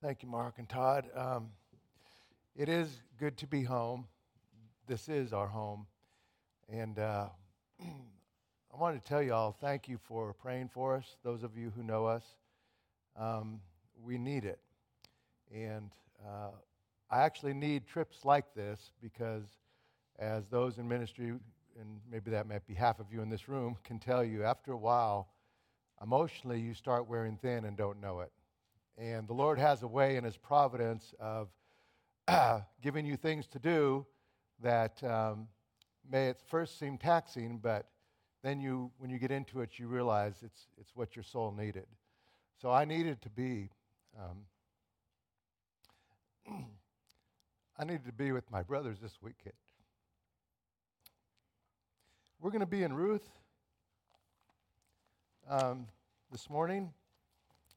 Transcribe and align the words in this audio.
Thank 0.00 0.22
you, 0.22 0.28
Mark 0.28 0.58
and 0.58 0.68
Todd. 0.68 1.06
Um, 1.12 1.48
it 2.54 2.68
is 2.68 2.88
good 3.18 3.36
to 3.38 3.48
be 3.48 3.64
home. 3.64 4.06
This 4.86 5.08
is 5.08 5.32
our 5.32 5.48
home. 5.48 5.88
And 6.68 7.00
uh, 7.00 7.26
I 7.82 8.76
wanted 8.78 9.04
to 9.04 9.08
tell 9.08 9.20
you 9.20 9.34
all 9.34 9.56
thank 9.60 9.88
you 9.88 9.98
for 10.06 10.34
praying 10.34 10.70
for 10.72 10.94
us, 10.94 11.16
those 11.24 11.42
of 11.42 11.56
you 11.56 11.72
who 11.74 11.82
know 11.82 12.06
us. 12.06 12.22
Um, 13.18 13.60
we 14.00 14.18
need 14.18 14.44
it. 14.44 14.60
And 15.52 15.90
uh, 16.24 16.50
I 17.10 17.22
actually 17.22 17.54
need 17.54 17.88
trips 17.88 18.24
like 18.24 18.54
this 18.54 18.92
because, 19.02 19.46
as 20.20 20.46
those 20.46 20.78
in 20.78 20.86
ministry, 20.86 21.30
and 21.30 22.00
maybe 22.08 22.30
that 22.30 22.46
might 22.46 22.64
be 22.68 22.74
half 22.74 23.00
of 23.00 23.06
you 23.12 23.20
in 23.20 23.30
this 23.30 23.48
room, 23.48 23.76
can 23.82 23.98
tell 23.98 24.22
you, 24.22 24.44
after 24.44 24.70
a 24.70 24.78
while, 24.78 25.26
emotionally 26.00 26.60
you 26.60 26.72
start 26.72 27.08
wearing 27.08 27.36
thin 27.36 27.64
and 27.64 27.76
don't 27.76 28.00
know 28.00 28.20
it. 28.20 28.30
And 28.98 29.28
the 29.28 29.32
Lord 29.34 29.60
has 29.60 29.82
a 29.84 29.86
way 29.86 30.16
in 30.16 30.24
His 30.24 30.36
providence 30.36 31.14
of 31.20 31.48
giving 32.82 33.06
you 33.06 33.16
things 33.16 33.46
to 33.48 33.60
do 33.60 34.04
that 34.60 35.02
um, 35.04 35.46
may 36.10 36.28
at 36.30 36.40
first 36.48 36.80
seem 36.80 36.98
taxing, 36.98 37.58
but 37.58 37.86
then 38.42 38.60
you, 38.60 38.90
when 38.98 39.08
you 39.08 39.18
get 39.18 39.30
into 39.30 39.60
it, 39.60 39.78
you 39.78 39.86
realize 39.86 40.42
it's, 40.42 40.66
it's 40.80 40.90
what 40.94 41.14
your 41.14 41.22
soul 41.22 41.54
needed. 41.56 41.86
So 42.60 42.72
I 42.72 42.84
needed 42.84 43.22
to 43.22 43.30
be, 43.30 43.70
um, 44.18 44.38
I 47.78 47.84
needed 47.84 48.06
to 48.06 48.12
be 48.12 48.32
with 48.32 48.50
my 48.50 48.64
brothers 48.64 48.98
this 49.00 49.18
weekend. 49.22 49.54
We're 52.40 52.50
going 52.50 52.60
to 52.60 52.66
be 52.66 52.82
in 52.82 52.92
Ruth 52.92 53.28
um, 55.48 55.86
this 56.32 56.50
morning. 56.50 56.92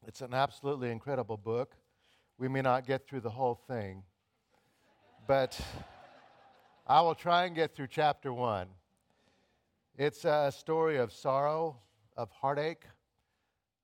It's 0.08 0.22
an 0.22 0.34
absolutely 0.34 0.90
incredible 0.90 1.38
book. 1.38 1.76
We 2.40 2.48
may 2.48 2.64
not 2.64 2.88
get 2.88 3.06
through 3.06 3.20
the 3.20 3.30
whole 3.30 3.54
thing, 3.54 4.02
but 5.28 5.62
I 6.88 7.02
will 7.02 7.14
try 7.14 7.46
and 7.46 7.56
get 7.56 7.76
through 7.76 7.88
chapter 7.88 8.34
one. 8.34 8.68
It's 9.96 10.26
a 10.26 10.52
story 10.58 10.98
of 10.98 11.14
sorrow, 11.14 11.78
of 12.18 12.32
heartache, 12.32 12.84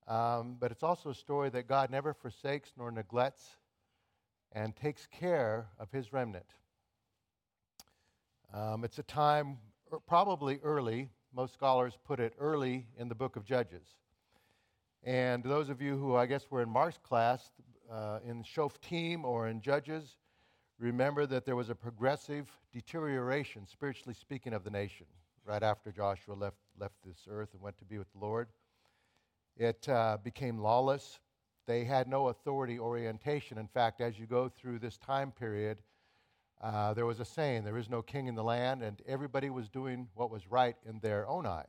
um, 0.08 0.58
but 0.60 0.72
it's 0.72 0.82
also 0.82 1.12
a 1.12 1.16
story 1.16 1.52
that 1.52 1.68
God 1.68 1.92
never 1.92 2.16
forsakes 2.16 2.74
nor 2.76 2.90
neglects 2.90 3.58
and 4.54 4.76
takes 4.76 5.06
care 5.06 5.68
of 5.78 5.92
his 5.92 6.12
remnant. 6.12 6.48
Um, 8.52 8.84
it's 8.84 8.98
a 8.98 9.04
time 9.04 9.58
er, 9.94 10.00
probably 10.08 10.60
early, 10.64 11.12
most 11.32 11.54
scholars 11.54 11.94
put 12.04 12.20
it 12.20 12.34
early 12.40 12.88
in 12.98 13.08
the 13.08 13.16
book 13.16 13.36
of 13.36 13.46
Judges. 13.46 13.86
And 15.04 15.44
those 15.44 15.70
of 15.70 15.82
you 15.82 15.98
who 15.98 16.16
I 16.16 16.26
guess 16.26 16.46
were 16.50 16.62
in 16.62 16.70
Mark's 16.70 16.98
class 16.98 17.52
uh, 17.92 18.20
in 18.26 18.44
Shoftim 18.44 19.24
or 19.24 19.48
in 19.48 19.62
Judges, 19.62 20.16
remember 20.80 21.26
that 21.26 21.46
there 21.46 21.56
was 21.56 21.70
a 21.70 21.76
progressive 21.76 22.50
deterioration, 22.74 23.68
spiritually 23.68 24.14
speaking, 24.14 24.54
of 24.54 24.64
the 24.64 24.70
nation 24.70 25.06
right 25.46 25.64
after 25.64 25.92
Joshua 25.92 26.34
left, 26.34 26.58
left 26.80 26.96
this 27.06 27.28
earth 27.30 27.50
and 27.54 27.62
went 27.62 27.78
to 27.78 27.86
be 27.86 27.98
with 27.98 28.12
the 28.12 28.20
Lord. 28.20 28.50
It 29.56 29.88
uh, 29.88 30.18
became 30.24 30.60
lawless. 30.60 31.20
They 31.66 31.84
had 31.86 32.08
no 32.08 32.28
authority 32.28 32.80
orientation. 32.80 33.58
In 33.58 33.68
fact, 33.68 34.02
as 34.02 34.20
you 34.20 34.26
go 34.26 34.50
through 34.50 34.80
this 34.80 34.98
time 34.98 35.32
period, 35.32 35.80
uh, 36.62 36.94
there 36.94 37.06
was 37.06 37.20
a 37.20 37.26
saying, 37.26 37.64
there 37.64 37.78
is 37.78 37.90
no 37.90 38.02
king 38.02 38.28
in 38.28 38.36
the 38.36 38.44
land, 38.44 38.82
and 38.82 39.02
everybody 39.08 39.50
was 39.50 39.70
doing 39.70 40.08
what 40.16 40.32
was 40.32 40.50
right 40.50 40.76
in 40.86 41.00
their 41.00 41.28
own 41.28 41.46
eyes. 41.46 41.66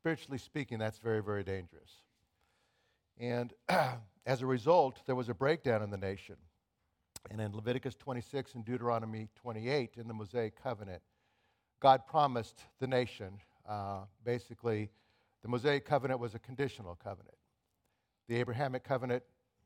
Spiritually 0.00 0.38
speaking, 0.38 0.78
that's 0.78 0.98
very, 0.98 1.22
very 1.22 1.44
dangerous. 1.44 1.90
And 3.18 3.52
as 4.26 4.42
a 4.42 4.46
result, 4.46 5.00
there 5.06 5.14
was 5.14 5.28
a 5.28 5.34
breakdown 5.34 5.82
in 5.82 5.90
the 5.90 5.98
nation. 5.98 6.36
And 7.30 7.40
in 7.40 7.54
Leviticus 7.54 7.94
26 7.96 8.54
and 8.54 8.64
Deuteronomy 8.64 9.28
28, 9.36 9.96
in 9.98 10.08
the 10.08 10.14
Mosaic 10.14 10.60
covenant, 10.62 11.02
God 11.80 12.06
promised 12.06 12.64
the 12.78 12.86
nation 12.86 13.40
uh, 13.68 14.00
basically, 14.24 14.90
the 15.42 15.48
Mosaic 15.48 15.84
covenant 15.84 16.18
was 16.18 16.34
a 16.34 16.38
conditional 16.40 16.96
covenant. 16.96 17.36
The 18.28 18.36
Abrahamic 18.36 18.82
covenant, 18.82 19.22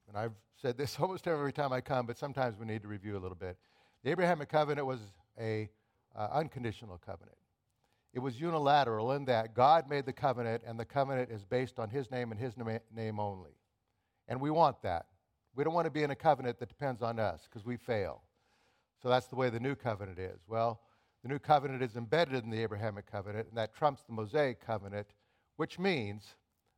and 0.08 0.16
I've 0.16 0.34
said 0.60 0.76
this 0.76 0.96
almost 1.00 1.26
every 1.26 1.52
time 1.52 1.72
I 1.72 1.80
come, 1.80 2.06
but 2.06 2.18
sometimes 2.18 2.58
we 2.58 2.66
need 2.66 2.82
to 2.82 2.88
review 2.88 3.16
a 3.16 3.20
little 3.20 3.36
bit. 3.36 3.56
The 4.02 4.10
Abrahamic 4.10 4.50
covenant 4.50 4.86
was 4.86 5.00
a 5.40 5.70
uh, 6.14 6.28
unconditional 6.32 7.00
covenant. 7.04 7.36
It 8.14 8.20
was 8.20 8.40
unilateral 8.40 9.10
in 9.12 9.24
that 9.24 9.54
God 9.54 9.90
made 9.90 10.06
the 10.06 10.12
covenant, 10.12 10.62
and 10.64 10.78
the 10.78 10.84
covenant 10.84 11.32
is 11.32 11.44
based 11.44 11.80
on 11.80 11.90
His 11.90 12.12
name 12.12 12.30
and 12.30 12.40
His 12.40 12.54
name 12.94 13.18
only. 13.18 13.50
And 14.28 14.40
we 14.40 14.50
want 14.50 14.80
that. 14.82 15.06
We 15.56 15.64
don't 15.64 15.74
want 15.74 15.86
to 15.86 15.90
be 15.90 16.04
in 16.04 16.12
a 16.12 16.16
covenant 16.16 16.60
that 16.60 16.68
depends 16.68 17.02
on 17.02 17.18
us 17.18 17.42
because 17.44 17.66
we 17.66 17.76
fail. 17.76 18.22
So 19.02 19.08
that's 19.08 19.26
the 19.26 19.34
way 19.34 19.50
the 19.50 19.58
new 19.58 19.74
covenant 19.74 20.20
is. 20.20 20.38
Well, 20.46 20.80
the 21.24 21.28
new 21.28 21.40
covenant 21.40 21.82
is 21.82 21.96
embedded 21.96 22.44
in 22.44 22.50
the 22.50 22.62
Abrahamic 22.62 23.10
covenant, 23.10 23.48
and 23.48 23.58
that 23.58 23.74
trumps 23.74 24.02
the 24.04 24.12
Mosaic 24.12 24.64
covenant, 24.64 25.08
which 25.56 25.80
means 25.80 26.36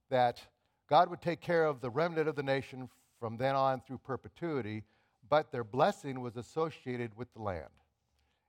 that 0.09 0.41
God 0.89 1.11
would 1.11 1.21
take 1.21 1.43
care 1.43 1.67
of 1.67 1.83
the 1.83 1.91
remnant 1.91 2.29
of 2.29 2.37
the 2.37 2.43
nation 2.43 2.89
from 3.21 3.37
then 3.37 3.55
on 3.55 3.83
through 3.83 3.99
perpetuity, 3.99 4.85
but 5.29 5.53
their 5.53 5.65
blessing 5.65 6.21
was 6.23 6.37
associated 6.37 7.15
with 7.15 7.33
the 7.35 7.43
land. 7.43 7.69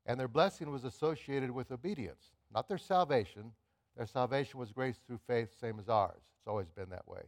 And 0.05 0.17
their 0.17 0.29
blessing 0.29 0.71
was 0.71 0.85
associated 0.85 1.51
with 1.51 1.71
obedience 1.71 2.36
not 2.53 2.67
their 2.67 2.77
salvation. 2.77 3.51
Their 3.95 4.05
salvation 4.05 4.59
was 4.59 4.71
grace 4.71 4.99
through 5.05 5.19
faith, 5.27 5.49
same 5.59 5.79
as 5.79 5.89
ours. 5.89 6.21
It's 6.39 6.47
always 6.47 6.69
been 6.69 6.89
that 6.89 7.07
way. 7.07 7.21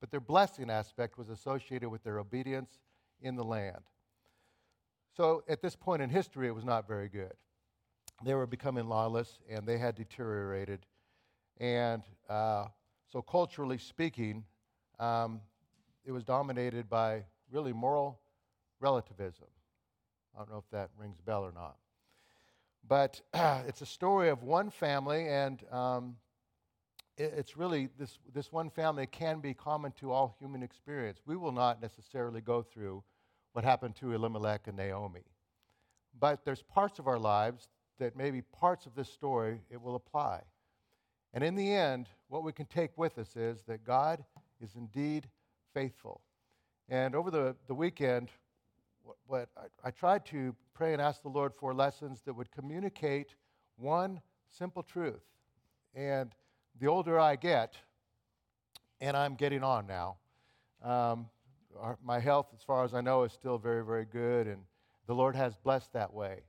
But 0.00 0.10
their 0.10 0.20
blessing 0.20 0.70
aspect 0.70 1.18
was 1.18 1.28
associated 1.28 1.88
with 1.88 2.02
their 2.02 2.18
obedience 2.18 2.78
in 3.20 3.36
the 3.36 3.44
land. 3.44 3.82
So 5.16 5.42
at 5.48 5.60
this 5.60 5.76
point 5.76 6.02
in 6.02 6.10
history, 6.10 6.48
it 6.48 6.54
was 6.54 6.64
not 6.64 6.88
very 6.88 7.08
good. 7.08 7.34
They 8.24 8.34
were 8.34 8.46
becoming 8.46 8.88
lawless 8.88 9.38
and 9.50 9.66
they 9.66 9.78
had 9.78 9.94
deteriorated. 9.94 10.86
And 11.58 12.02
uh, 12.28 12.66
so, 13.12 13.20
culturally 13.20 13.78
speaking, 13.78 14.44
um, 14.98 15.40
it 16.04 16.12
was 16.12 16.24
dominated 16.24 16.88
by 16.88 17.24
really 17.50 17.72
moral 17.72 18.20
relativism. 18.80 19.48
I 20.34 20.38
don't 20.38 20.50
know 20.50 20.58
if 20.58 20.70
that 20.72 20.90
rings 20.96 21.18
a 21.18 21.22
bell 21.22 21.42
or 21.42 21.52
not. 21.52 21.76
But 22.92 23.22
it's 23.66 23.80
a 23.80 23.86
story 23.86 24.28
of 24.28 24.42
one 24.42 24.68
family, 24.68 25.26
and 25.26 25.64
um, 25.72 26.16
it, 27.16 27.32
it's 27.38 27.56
really 27.56 27.88
this, 27.98 28.18
this 28.34 28.52
one 28.52 28.68
family 28.68 29.06
can 29.06 29.40
be 29.40 29.54
common 29.54 29.92
to 29.92 30.12
all 30.12 30.36
human 30.38 30.62
experience. 30.62 31.22
We 31.24 31.38
will 31.38 31.52
not 31.52 31.80
necessarily 31.80 32.42
go 32.42 32.60
through 32.60 33.02
what 33.54 33.64
happened 33.64 33.96
to 33.96 34.12
Elimelech 34.12 34.68
and 34.68 34.76
Naomi. 34.76 35.22
But 36.20 36.44
there's 36.44 36.62
parts 36.62 36.98
of 36.98 37.06
our 37.06 37.18
lives 37.18 37.70
that 37.98 38.14
maybe 38.14 38.42
parts 38.42 38.84
of 38.84 38.94
this 38.94 39.08
story 39.08 39.62
it 39.70 39.80
will 39.80 39.94
apply. 39.94 40.42
And 41.32 41.42
in 41.42 41.54
the 41.54 41.72
end, 41.72 42.08
what 42.28 42.44
we 42.44 42.52
can 42.52 42.66
take 42.66 42.90
with 42.98 43.16
us 43.16 43.36
is 43.36 43.62
that 43.68 43.86
God 43.86 44.22
is 44.60 44.76
indeed 44.76 45.30
faithful. 45.72 46.20
And 46.90 47.14
over 47.14 47.30
the, 47.30 47.56
the 47.68 47.74
weekend, 47.74 48.28
what, 49.26 49.48
I, 49.56 49.88
I 49.88 49.90
tried 49.90 50.24
to 50.26 50.54
pray 50.74 50.92
and 50.92 51.02
ask 51.02 51.22
the 51.22 51.28
Lord 51.28 51.54
for 51.54 51.74
lessons 51.74 52.20
that 52.24 52.34
would 52.34 52.50
communicate 52.50 53.34
one 53.76 54.20
simple 54.50 54.82
truth. 54.82 55.22
And 55.94 56.32
the 56.80 56.86
older 56.86 57.18
I 57.18 57.36
get, 57.36 57.76
and 59.00 59.16
I'm 59.16 59.34
getting 59.34 59.62
on 59.62 59.86
now, 59.86 60.16
um, 60.82 61.28
our, 61.78 61.98
my 62.04 62.20
health, 62.20 62.48
as 62.54 62.62
far 62.62 62.84
as 62.84 62.94
I 62.94 63.00
know, 63.00 63.24
is 63.24 63.32
still 63.32 63.58
very, 63.58 63.84
very 63.84 64.04
good, 64.04 64.46
and 64.46 64.62
the 65.06 65.14
Lord 65.14 65.34
has 65.36 65.56
blessed 65.56 65.92
that 65.92 66.12
way. 66.12 66.40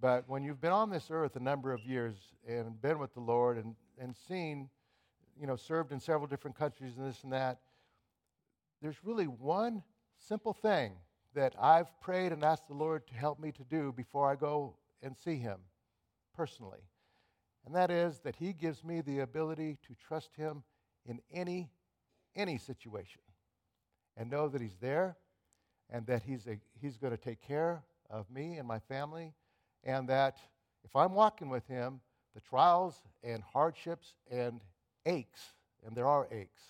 But 0.00 0.28
when 0.28 0.42
you've 0.42 0.60
been 0.60 0.72
on 0.72 0.90
this 0.90 1.08
earth 1.10 1.36
a 1.36 1.40
number 1.40 1.72
of 1.72 1.84
years 1.84 2.14
and 2.46 2.80
been 2.80 2.98
with 2.98 3.14
the 3.14 3.20
Lord 3.20 3.58
and, 3.58 3.74
and 3.98 4.14
seen, 4.28 4.68
you 5.40 5.46
know, 5.46 5.56
served 5.56 5.92
in 5.92 6.00
several 6.00 6.26
different 6.26 6.56
countries 6.56 6.96
and 6.96 7.06
this 7.06 7.24
and 7.24 7.32
that, 7.32 7.58
there's 8.80 8.96
really 9.02 9.26
one 9.26 9.82
simple 10.18 10.52
thing 10.52 10.92
that 11.34 11.54
I've 11.60 12.00
prayed 12.00 12.32
and 12.32 12.42
asked 12.44 12.68
the 12.68 12.74
Lord 12.74 13.06
to 13.08 13.14
help 13.14 13.38
me 13.38 13.52
to 13.52 13.64
do 13.64 13.92
before 13.92 14.30
I 14.30 14.36
go 14.36 14.76
and 15.02 15.16
see 15.16 15.36
Him 15.36 15.58
personally. 16.34 16.80
And 17.66 17.74
that 17.74 17.90
is 17.90 18.20
that 18.20 18.36
He 18.36 18.52
gives 18.52 18.82
me 18.84 19.00
the 19.00 19.20
ability 19.20 19.78
to 19.86 19.94
trust 20.06 20.34
Him 20.36 20.62
in 21.06 21.20
any, 21.32 21.70
any 22.34 22.58
situation 22.58 23.22
and 24.16 24.30
know 24.30 24.48
that 24.48 24.60
He's 24.60 24.76
there 24.80 25.16
and 25.90 26.06
that 26.06 26.22
He's, 26.22 26.46
he's 26.80 26.96
going 26.96 27.16
to 27.16 27.22
take 27.22 27.40
care 27.40 27.82
of 28.10 28.30
me 28.30 28.56
and 28.56 28.66
my 28.66 28.78
family, 28.78 29.34
and 29.84 30.08
that 30.08 30.38
if 30.84 30.96
I'm 30.96 31.12
walking 31.12 31.50
with 31.50 31.66
Him, 31.66 32.00
the 32.34 32.40
trials 32.40 33.02
and 33.22 33.42
hardships 33.42 34.14
and 34.30 34.60
aches, 35.04 35.52
and 35.86 35.94
there 35.94 36.06
are 36.06 36.26
aches, 36.30 36.62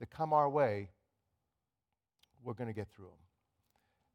that 0.00 0.10
come 0.10 0.32
our 0.32 0.48
way, 0.48 0.90
we're 2.42 2.54
going 2.54 2.68
to 2.68 2.74
get 2.74 2.88
through 2.94 3.06
them. 3.06 3.27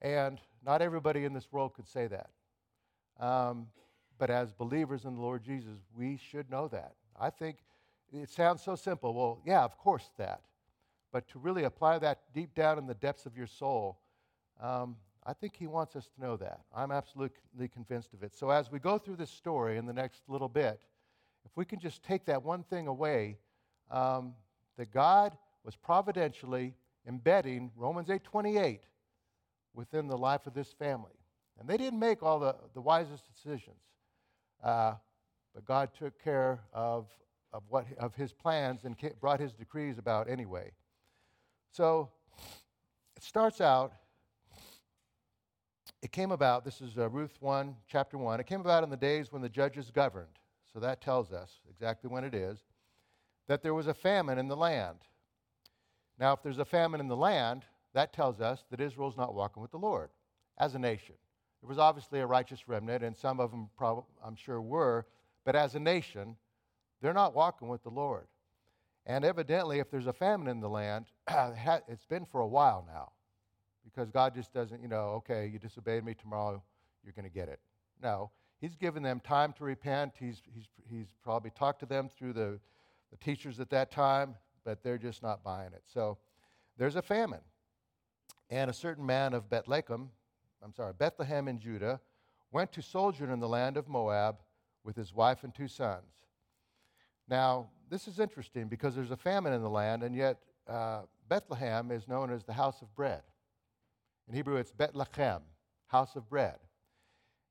And 0.04 0.40
not 0.66 0.82
everybody 0.82 1.24
in 1.26 1.34
this 1.34 1.48
world 1.52 1.74
could 1.74 1.88
say 1.88 2.08
that. 2.08 2.30
Um, 3.20 3.68
but 4.18 4.30
as 4.30 4.52
believers 4.52 5.06
in 5.06 5.16
the 5.16 5.22
Lord 5.22 5.44
Jesus, 5.44 5.80
we 5.96 6.18
should 6.18 6.50
know 6.50 6.68
that. 6.68 6.94
I 7.20 7.30
think 7.30 7.58
it 8.12 8.30
sounds 8.30 8.62
so 8.62 8.76
simple. 8.76 9.14
Well, 9.14 9.42
yeah, 9.46 9.64
of 9.64 9.78
course 9.78 10.10
that. 10.18 10.42
but 11.14 11.28
to 11.30 11.40
really 11.40 11.64
apply 11.64 12.00
that 12.00 12.22
deep 12.34 12.54
down 12.56 12.78
in 12.80 12.88
the 12.88 12.96
depths 12.96 13.26
of 13.26 13.38
your 13.38 13.48
soul, 13.48 14.00
um, 14.60 14.98
I 15.26 15.34
think 15.34 15.56
he 15.56 15.68
wants 15.68 15.96
us 15.96 16.10
to 16.16 16.22
know 16.22 16.36
that. 16.38 16.62
I'm 16.76 16.92
absolutely 16.92 17.68
convinced 17.70 18.14
of 18.14 18.24
it. 18.24 18.36
So 18.36 18.50
as 18.50 18.72
we 18.72 18.80
go 18.80 18.98
through 18.98 19.16
this 19.18 19.30
story 19.30 19.78
in 19.78 19.86
the 19.86 19.94
next 19.94 20.24
little 20.28 20.50
bit, 20.50 20.82
if 21.46 21.56
we 21.56 21.66
can 21.66 21.80
just 21.80 22.04
take 22.04 22.26
that 22.26 22.44
one 22.44 22.64
thing 22.64 22.88
away, 22.88 23.38
um, 23.92 24.34
that 24.78 24.92
God 24.92 25.38
was 25.64 25.76
providentially 25.76 26.74
embedding 27.08 27.72
Romans 27.76 28.10
8:28 28.10 28.82
within 29.74 30.08
the 30.08 30.18
life 30.18 30.48
of 30.48 30.54
this 30.54 30.72
family. 30.72 31.12
And 31.60 31.68
they 31.68 31.78
didn't 31.78 32.00
make 32.00 32.24
all 32.24 32.40
the, 32.40 32.56
the 32.74 32.82
wisest 32.82 33.24
decisions. 33.34 33.78
Uh, 34.64 34.94
but 35.54 35.66
God 35.66 35.90
took 35.98 36.22
care 36.24 36.62
of, 36.74 37.08
of, 37.52 37.64
what, 37.70 37.86
of 38.00 38.16
his 38.16 38.34
plans 38.34 38.86
and 38.86 38.96
brought 39.20 39.40
his 39.40 39.54
decrees 39.54 39.98
about 39.98 40.30
anyway. 40.30 40.72
So 41.72 42.10
it 43.16 43.24
starts 43.24 43.62
out, 43.62 43.94
it 46.02 46.12
came 46.12 46.32
about, 46.32 46.66
this 46.66 46.82
is 46.82 46.98
uh, 46.98 47.10
Ruth 47.10 47.38
1, 47.40 47.76
chapter 47.88 48.18
1. 48.18 48.40
It 48.40 48.46
came 48.46 48.62
about 48.62 48.84
in 48.84 48.90
the 48.90 48.98
days 48.98 49.32
when 49.32 49.42
the 49.42 49.50
judges 49.50 49.92
governed. 49.92 50.40
So 50.72 50.80
that 50.80 51.02
tells 51.02 51.32
us 51.32 51.60
exactly 51.70 52.10
when 52.10 52.24
it 52.24 52.34
is, 52.34 52.60
that 53.48 53.62
there 53.62 53.74
was 53.74 53.88
a 53.88 53.94
famine 53.94 54.38
in 54.38 54.48
the 54.48 54.56
land. 54.56 55.00
Now, 56.20 56.34
if 56.34 56.42
there's 56.42 56.60
a 56.60 56.66
famine 56.66 57.00
in 57.00 57.08
the 57.08 57.16
land, 57.16 57.66
that 57.94 58.14
tells 58.14 58.42
us 58.42 58.66
that 58.72 58.82
Israel's 58.82 59.18
not 59.18 59.34
walking 59.34 59.62
with 59.62 59.72
the 59.72 59.78
Lord 59.78 60.10
as 60.58 60.76
a 60.76 60.80
nation. 60.80 61.16
There 61.62 61.70
was 61.70 61.78
obviously 61.78 62.20
a 62.20 62.26
righteous 62.26 62.68
remnant, 62.68 63.04
and 63.04 63.16
some 63.16 63.40
of 63.40 63.52
them, 63.52 63.70
prob- 63.78 64.06
I'm 64.24 64.36
sure, 64.36 64.62
were, 64.62 65.06
but 65.46 65.56
as 65.56 65.76
a 65.76 65.80
nation, 65.80 66.36
they're 67.02 67.14
not 67.14 67.34
walking 67.34 67.70
with 67.70 67.84
the 67.84 67.90
Lord. 67.90 68.28
And 69.06 69.24
evidently, 69.24 69.80
if 69.80 69.90
there's 69.90 70.08
a 70.08 70.14
famine 70.14 70.48
in 70.48 70.60
the 70.60 70.70
land, 70.70 71.06
it's 71.88 72.06
been 72.06 72.26
for 72.26 72.42
a 72.42 72.48
while 72.48 72.86
now. 72.88 73.12
Because 73.84 74.10
God 74.10 74.34
just 74.34 74.54
doesn't, 74.54 74.82
you 74.82 74.88
know, 74.88 75.22
okay, 75.24 75.50
you 75.52 75.60
disobeyed 75.60 76.04
me 76.04 76.14
tomorrow, 76.14 76.64
you're 77.04 77.14
going 77.14 77.28
to 77.28 77.34
get 77.34 77.50
it. 77.50 77.60
No, 78.02 78.32
He's 78.64 78.78
given 78.78 79.04
them 79.04 79.20
time 79.20 79.52
to 79.58 79.66
repent. 79.66 80.14
He's, 80.18 80.42
he's, 80.56 80.68
he's 80.90 81.08
probably 81.22 81.50
talked 81.50 81.82
to 81.82 81.86
them 81.86 82.10
through 82.18 82.32
the, 82.32 82.62
the 83.12 83.18
teachers 83.18 83.60
at 83.60 83.70
that 83.72 83.92
time, 83.92 84.36
but 84.64 84.82
they're 84.82 84.98
just 84.98 85.22
not 85.22 85.44
buying 85.44 85.74
it. 85.74 85.84
So 85.94 86.18
there's 86.78 86.96
a 86.96 87.02
famine. 87.02 87.42
And 88.54 88.70
a 88.70 88.74
certain 88.74 89.04
man 89.04 89.34
of 89.34 89.50
Bethlehem, 89.50 90.12
I'm 90.64 90.76
sorry, 90.76 90.94
Bethlehem 90.94 91.48
in 91.48 91.58
Judah, 91.58 92.00
went 92.52 92.72
to 92.74 92.84
sojourn 92.84 93.32
in 93.32 93.40
the 93.40 93.50
land 93.50 93.78
of 93.78 93.88
Moab 93.88 94.36
with 94.84 94.96
his 94.96 95.12
wife 95.12 95.44
and 95.44 95.56
two 95.56 95.68
sons. 95.68 96.04
Now, 97.28 97.70
this 97.90 98.08
is 98.08 98.20
interesting 98.20 98.68
because 98.68 98.94
there's 98.94 99.10
a 99.10 99.18
famine 99.18 99.54
in 99.54 99.64
the 99.64 99.72
land, 99.72 100.04
and 100.04 100.16
yet 100.16 100.38
uh, 100.70 101.02
Bethlehem 101.28 101.90
is 101.90 102.08
known 102.08 102.32
as 102.32 102.44
the 102.44 102.54
house 102.54 102.84
of 102.84 102.94
bread. 102.96 103.24
In 104.28 104.36
Hebrew, 104.36 104.58
it's 104.58 104.72
Bethlehem, 104.72 105.42
house 105.88 106.16
of 106.16 106.30
bread. 106.30 106.58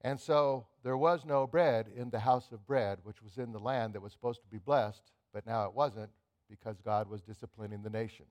And 0.03 0.21
so 0.21 0.69
there 0.85 0.97
was 0.97 1.25
no 1.25 1.49
bread 1.49 1.89
in 1.97 2.11
the 2.11 2.21
house 2.21 2.53
of 2.53 2.65
bread, 2.65 3.01
which 3.03 3.21
was 3.21 3.39
in 3.39 3.51
the 3.51 3.59
land 3.59 3.95
that 3.95 4.03
was 4.03 4.13
supposed 4.13 4.41
to 4.43 4.49
be 4.49 4.59
blessed, 4.59 5.11
but 5.33 5.47
now 5.47 5.65
it 5.65 5.75
wasn't 5.75 6.11
because 6.49 6.81
God 6.81 7.09
was 7.09 7.23
disciplining 7.23 7.83
the 7.83 7.91
nation. 7.91 8.27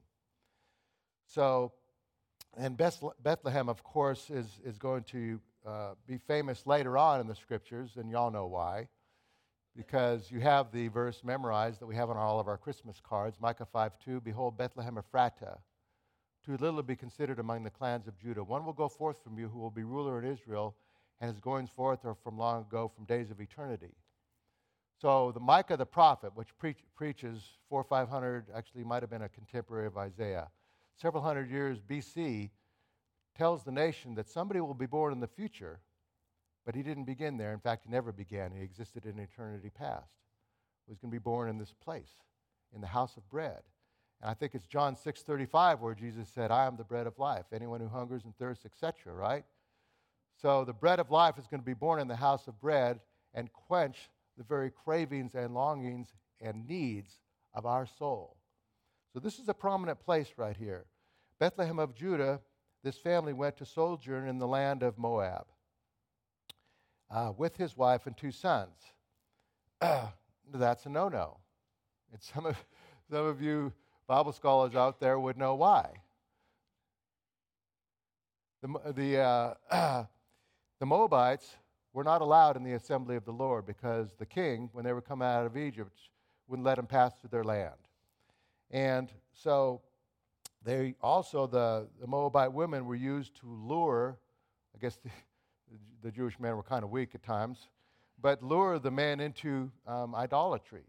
So, 1.25 1.73
and 2.57 2.77
Bethlehem, 2.77 3.69
of 3.69 3.83
course, 3.83 4.29
is, 4.29 4.59
is 4.65 4.77
going 4.77 5.03
to 5.05 5.39
uh, 5.65 5.91
be 6.07 6.17
famous 6.17 6.65
later 6.67 6.97
on 6.97 7.21
in 7.21 7.27
the 7.27 7.35
scriptures, 7.35 7.91
and 7.95 8.09
y'all 8.11 8.31
know 8.31 8.47
why. 8.47 8.87
Because 9.75 10.29
you 10.29 10.41
have 10.41 10.71
the 10.73 10.89
verse 10.89 11.23
memorized 11.23 11.79
that 11.79 11.85
we 11.85 11.95
have 11.95 12.09
on 12.09 12.17
all 12.17 12.41
of 12.41 12.49
our 12.49 12.57
Christmas 12.57 12.99
cards 13.01 13.37
Micah 13.39 13.65
5 13.71 13.93
2 14.03 14.19
Behold, 14.19 14.57
Bethlehem 14.57 14.97
Ephratah, 14.97 15.59
too 16.45 16.57
little 16.57 16.77
to 16.77 16.83
be 16.83 16.95
considered 16.95 17.39
among 17.39 17.63
the 17.63 17.69
clans 17.69 18.07
of 18.07 18.19
Judah. 18.19 18.43
One 18.43 18.65
will 18.65 18.73
go 18.73 18.89
forth 18.89 19.23
from 19.23 19.39
you 19.39 19.47
who 19.47 19.59
will 19.59 19.71
be 19.71 19.83
ruler 19.83 20.21
in 20.21 20.29
Israel, 20.29 20.75
and 21.21 21.31
his 21.31 21.39
goings 21.39 21.69
forth 21.69 22.03
are 22.03 22.15
from 22.15 22.37
long 22.37 22.63
ago, 22.63 22.91
from 22.93 23.05
days 23.05 23.31
of 23.31 23.39
eternity. 23.39 23.95
So 25.01 25.31
the 25.31 25.39
Micah 25.39 25.77
the 25.77 25.85
prophet, 25.85 26.31
which 26.35 26.49
pre- 26.57 26.75
preaches 26.95 27.41
four 27.69 27.83
five 27.83 28.09
hundred, 28.09 28.47
actually 28.53 28.83
might 28.83 29.03
have 29.03 29.09
been 29.09 29.21
a 29.21 29.29
contemporary 29.29 29.87
of 29.87 29.97
Isaiah, 29.97 30.49
several 31.01 31.23
hundred 31.23 31.49
years 31.49 31.79
BC, 31.81 32.51
tells 33.35 33.63
the 33.63 33.71
nation 33.71 34.15
that 34.15 34.29
somebody 34.29 34.59
will 34.61 34.73
be 34.73 34.85
born 34.85 35.11
in 35.11 35.19
the 35.19 35.27
future, 35.27 35.79
but 36.65 36.75
he 36.75 36.83
didn't 36.83 37.05
begin 37.05 37.37
there. 37.37 37.53
In 37.53 37.59
fact, 37.59 37.85
he 37.85 37.89
never 37.89 38.11
began. 38.11 38.51
He 38.51 38.61
existed 38.61 39.05
in 39.05 39.17
eternity 39.17 39.69
past. 39.69 40.11
He 40.85 40.91
was 40.91 40.99
going 40.99 41.11
to 41.11 41.15
be 41.15 41.23
born 41.23 41.49
in 41.49 41.57
this 41.57 41.73
place, 41.83 42.11
in 42.75 42.81
the 42.81 42.87
house 42.87 43.17
of 43.17 43.27
bread. 43.29 43.61
And 44.21 44.29
I 44.29 44.33
think 44.35 44.53
it's 44.53 44.67
John 44.67 44.95
6:35 44.95 45.79
where 45.79 45.95
Jesus 45.95 46.29
said, 46.29 46.51
"I 46.51 46.65
am 46.65 46.75
the 46.75 46.83
bread 46.83 47.07
of 47.07 47.17
life. 47.17 47.45
Anyone 47.51 47.81
who 47.81 47.87
hungers 47.87 48.25
and 48.25 48.37
thirsts, 48.37 48.65
etc." 48.65 49.13
Right? 49.13 49.45
So 50.35 50.65
the 50.65 50.73
bread 50.73 50.99
of 50.99 51.09
life 51.09 51.39
is 51.39 51.47
going 51.47 51.61
to 51.61 51.65
be 51.65 51.73
born 51.73 51.99
in 51.99 52.07
the 52.07 52.15
house 52.15 52.47
of 52.47 52.59
bread 52.59 52.99
and 53.33 53.51
quench 53.51 54.09
the 54.37 54.43
very 54.43 54.69
cravings 54.69 55.35
and 55.35 55.53
longings 55.53 56.13
and 56.39 56.67
needs 56.67 57.19
of 57.53 57.65
our 57.65 57.85
soul. 57.85 58.37
So 59.13 59.19
this 59.19 59.39
is 59.39 59.49
a 59.49 59.53
prominent 59.53 59.99
place 59.99 60.33
right 60.37 60.55
here. 60.55 60.85
Bethlehem 61.41 61.79
of 61.79 61.95
Judah 61.95 62.39
this 62.83 62.99
family 62.99 63.33
went 63.33 63.57
to 63.57 63.65
sojourn 63.65 64.27
in 64.27 64.37
the 64.37 64.47
land 64.47 64.83
of 64.83 64.99
Moab 64.99 65.47
uh, 67.09 67.33
with 67.35 67.57
his 67.57 67.75
wife 67.75 68.05
and 68.05 68.15
two 68.15 68.29
sons. 68.29 68.77
that's 70.53 70.85
a 70.85 70.89
no 70.89 71.09
no. 71.09 71.37
And 72.11 72.21
some 72.21 72.45
of, 72.45 72.63
some 73.09 73.25
of 73.25 73.41
you 73.41 73.73
Bible 74.05 74.33
scholars 74.33 74.75
out 74.75 74.99
there 74.99 75.19
would 75.19 75.35
know 75.35 75.55
why. 75.55 75.89
The, 78.61 78.93
the, 78.93 79.17
uh, 79.17 79.53
the 80.79 80.85
Moabites 80.85 81.55
were 81.91 82.03
not 82.03 82.21
allowed 82.21 82.55
in 82.55 82.63
the 82.63 82.73
assembly 82.73 83.15
of 83.15 83.25
the 83.25 83.33
Lord 83.33 83.65
because 83.65 84.13
the 84.19 84.27
king, 84.27 84.69
when 84.73 84.85
they 84.85 84.93
were 84.93 85.01
coming 85.01 85.27
out 85.27 85.47
of 85.47 85.57
Egypt, 85.57 85.97
wouldn't 86.47 86.67
let 86.67 86.75
them 86.75 86.85
pass 86.85 87.15
through 87.15 87.31
their 87.31 87.43
land. 87.43 87.73
And 88.69 89.11
so 89.33 89.81
they 90.63 90.95
also, 91.01 91.47
the, 91.47 91.87
the 91.99 92.07
Moabite 92.07 92.53
women 92.53 92.85
were 92.85 92.95
used 92.95 93.35
to 93.41 93.47
lure, 93.47 94.17
I 94.75 94.79
guess 94.79 94.97
the, 94.97 95.09
the 96.03 96.11
Jewish 96.11 96.39
men 96.39 96.55
were 96.55 96.63
kind 96.63 96.83
of 96.83 96.91
weak 96.91 97.15
at 97.15 97.23
times, 97.23 97.69
but 98.21 98.43
lure 98.43 98.77
the 98.77 98.91
men 98.91 99.19
into 99.19 99.71
um, 99.87 100.13
idolatry. 100.13 100.83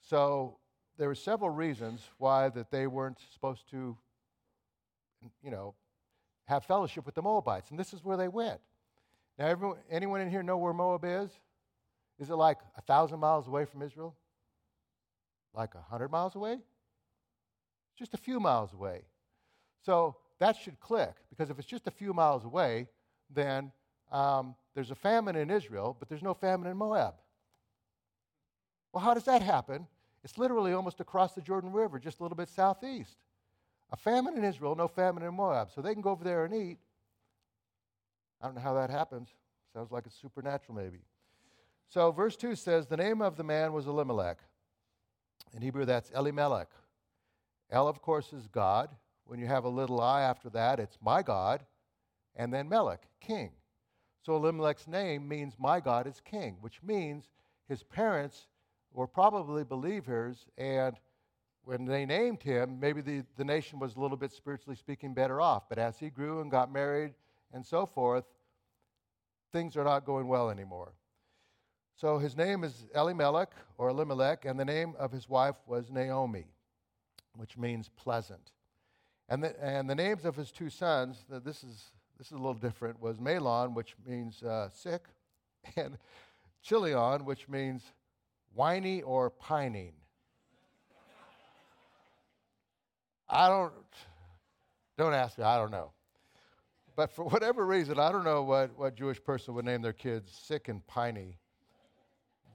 So 0.00 0.58
there 0.98 1.08
were 1.08 1.14
several 1.14 1.50
reasons 1.50 2.00
why 2.18 2.48
that 2.50 2.70
they 2.70 2.86
weren't 2.86 3.18
supposed 3.32 3.68
to, 3.70 3.96
you 5.42 5.50
know, 5.50 5.74
have 6.44 6.64
fellowship 6.64 7.06
with 7.06 7.14
the 7.14 7.22
Moabites. 7.22 7.70
And 7.70 7.78
this 7.78 7.92
is 7.92 8.04
where 8.04 8.16
they 8.16 8.28
went. 8.28 8.60
Now, 9.38 9.46
everyone, 9.46 9.78
anyone 9.90 10.20
in 10.20 10.30
here 10.30 10.42
know 10.42 10.58
where 10.58 10.72
Moab 10.72 11.04
is? 11.04 11.30
Is 12.18 12.30
it 12.30 12.34
like 12.34 12.58
a 12.76 12.82
thousand 12.82 13.18
miles 13.18 13.48
away 13.48 13.64
from 13.64 13.82
Israel? 13.82 14.14
Like 15.54 15.74
a 15.74 15.80
hundred 15.80 16.10
miles 16.10 16.36
away? 16.36 16.58
Just 18.02 18.14
a 18.14 18.18
few 18.18 18.40
miles 18.40 18.72
away. 18.72 19.02
So 19.84 20.16
that 20.40 20.56
should 20.56 20.80
click, 20.80 21.14
because 21.30 21.50
if 21.50 21.58
it's 21.58 21.68
just 21.68 21.86
a 21.86 21.90
few 21.90 22.12
miles 22.12 22.44
away, 22.44 22.88
then 23.30 23.70
um, 24.10 24.56
there's 24.74 24.90
a 24.90 24.94
famine 24.94 25.36
in 25.36 25.50
Israel, 25.50 25.96
but 25.98 26.08
there's 26.08 26.22
no 26.22 26.34
famine 26.34 26.68
in 26.68 26.76
Moab. 26.76 27.14
Well, 28.92 29.04
how 29.04 29.14
does 29.14 29.24
that 29.24 29.40
happen? 29.40 29.86
It's 30.24 30.38
literally 30.38 30.72
almost 30.72 31.00
across 31.00 31.34
the 31.34 31.40
Jordan 31.40 31.72
River, 31.72 31.98
just 31.98 32.18
a 32.18 32.22
little 32.22 32.36
bit 32.36 32.48
southeast. 32.48 33.16
A 33.92 33.96
famine 33.96 34.36
in 34.36 34.44
Israel, 34.44 34.74
no 34.74 34.88
famine 34.88 35.22
in 35.22 35.34
Moab. 35.34 35.70
So 35.72 35.80
they 35.80 35.92
can 35.92 36.02
go 36.02 36.10
over 36.10 36.24
there 36.24 36.44
and 36.44 36.54
eat. 36.54 36.78
I 38.40 38.46
don't 38.46 38.56
know 38.56 38.60
how 38.62 38.74
that 38.74 38.90
happens. 38.90 39.28
Sounds 39.72 39.92
like 39.92 40.06
it's 40.06 40.20
supernatural, 40.20 40.76
maybe. 40.76 40.98
So, 41.88 42.10
verse 42.10 42.36
2 42.36 42.54
says, 42.56 42.86
The 42.86 42.96
name 42.96 43.20
of 43.22 43.36
the 43.36 43.44
man 43.44 43.72
was 43.72 43.86
Elimelech. 43.86 44.38
In 45.54 45.62
Hebrew, 45.62 45.84
that's 45.84 46.10
Elimelech. 46.10 46.68
El, 47.72 47.88
of 47.88 48.02
course, 48.02 48.34
is 48.34 48.46
God. 48.48 48.90
When 49.24 49.40
you 49.40 49.46
have 49.46 49.64
a 49.64 49.68
little 49.68 50.00
i 50.00 50.20
after 50.20 50.50
that, 50.50 50.78
it's 50.78 50.98
my 51.00 51.22
God. 51.22 51.64
And 52.36 52.52
then 52.52 52.68
Melech, 52.68 53.02
king. 53.18 53.50
So 54.20 54.36
Elimelech's 54.36 54.86
name 54.86 55.26
means 55.26 55.54
my 55.58 55.80
God 55.80 56.06
is 56.06 56.20
king, 56.22 56.58
which 56.60 56.82
means 56.82 57.30
his 57.68 57.82
parents 57.82 58.46
were 58.92 59.06
probably 59.06 59.64
believers, 59.64 60.46
and 60.58 60.96
when 61.64 61.86
they 61.86 62.04
named 62.04 62.42
him, 62.42 62.78
maybe 62.78 63.00
the, 63.00 63.24
the 63.36 63.44
nation 63.44 63.78
was 63.78 63.96
a 63.96 64.00
little 64.00 64.18
bit 64.18 64.32
spiritually 64.32 64.76
speaking 64.76 65.14
better 65.14 65.40
off. 65.40 65.68
But 65.68 65.78
as 65.78 65.98
he 65.98 66.10
grew 66.10 66.40
and 66.40 66.50
got 66.50 66.70
married 66.70 67.14
and 67.54 67.64
so 67.64 67.86
forth, 67.86 68.24
things 69.50 69.76
are 69.76 69.84
not 69.84 70.04
going 70.04 70.28
well 70.28 70.50
anymore. 70.50 70.92
So 71.96 72.18
his 72.18 72.36
name 72.36 72.64
is 72.64 72.86
Elimelech 72.94 73.52
or 73.78 73.88
Elimelech, 73.88 74.44
and 74.44 74.60
the 74.60 74.64
name 74.64 74.94
of 74.98 75.10
his 75.10 75.28
wife 75.28 75.56
was 75.66 75.90
Naomi 75.90 76.46
which 77.36 77.56
means 77.56 77.88
pleasant. 77.88 78.52
And 79.28 79.42
the, 79.42 79.64
and 79.64 79.88
the 79.88 79.94
names 79.94 80.24
of 80.24 80.36
his 80.36 80.50
two 80.50 80.68
sons, 80.68 81.24
this 81.28 81.64
is, 81.64 81.92
this 82.18 82.26
is 82.26 82.32
a 82.32 82.36
little 82.36 82.54
different, 82.54 83.00
was 83.00 83.18
Mahlon, 83.18 83.74
which 83.74 83.94
means 84.06 84.42
uh, 84.42 84.68
sick, 84.70 85.06
and 85.76 85.96
Chilion, 86.62 87.24
which 87.24 87.48
means 87.48 87.82
whiny 88.54 89.02
or 89.02 89.30
pining. 89.30 89.94
I 93.28 93.48
don't, 93.48 93.72
don't 94.98 95.14
ask 95.14 95.38
me, 95.38 95.44
I 95.44 95.56
don't 95.56 95.70
know. 95.70 95.92
But 96.94 97.10
for 97.10 97.24
whatever 97.24 97.64
reason, 97.64 97.98
I 97.98 98.12
don't 98.12 98.24
know 98.24 98.42
what, 98.42 98.78
what 98.78 98.94
Jewish 98.94 99.22
person 99.22 99.54
would 99.54 99.64
name 99.64 99.80
their 99.80 99.94
kids 99.94 100.30
sick 100.30 100.68
and 100.68 100.86
piney. 100.86 101.38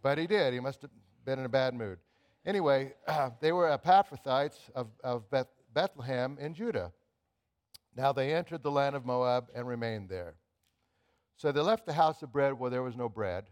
But 0.03 0.19
he 0.19 0.27
did. 0.27 0.53
He 0.53 0.59
must 0.59 0.83
have 0.83 0.91
been 1.25 1.39
in 1.39 1.45
a 1.45 1.49
bad 1.49 1.73
mood. 1.73 1.97
Anyway, 2.47 2.93
uh, 3.07 3.29
they 3.41 3.51
were 3.51 3.77
Ephrathites 3.77 4.57
of, 4.73 4.87
of 5.03 5.29
Beth, 5.29 5.49
Bethlehem 5.73 6.37
in 6.39 6.53
Judah. 6.53 6.93
Now 7.95 8.13
they 8.13 8.33
entered 8.33 8.63
the 8.63 8.71
land 8.71 8.95
of 8.95 9.05
Moab 9.05 9.49
and 9.53 9.67
remained 9.67 10.07
there. 10.07 10.35
So 11.35 11.51
they 11.51 11.59
left 11.59 11.85
the 11.85 11.93
house 11.93 12.23
of 12.23 12.31
bread 12.31 12.53
where 12.53 12.71
there 12.71 12.81
was 12.81 12.95
no 12.95 13.09
bread, 13.09 13.43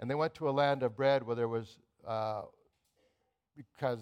and 0.00 0.10
they 0.10 0.14
went 0.14 0.34
to 0.36 0.48
a 0.48 0.50
land 0.50 0.82
of 0.82 0.96
bread 0.96 1.22
where 1.24 1.36
there 1.36 1.46
was, 1.46 1.78
uh, 2.08 2.42
because 3.56 4.00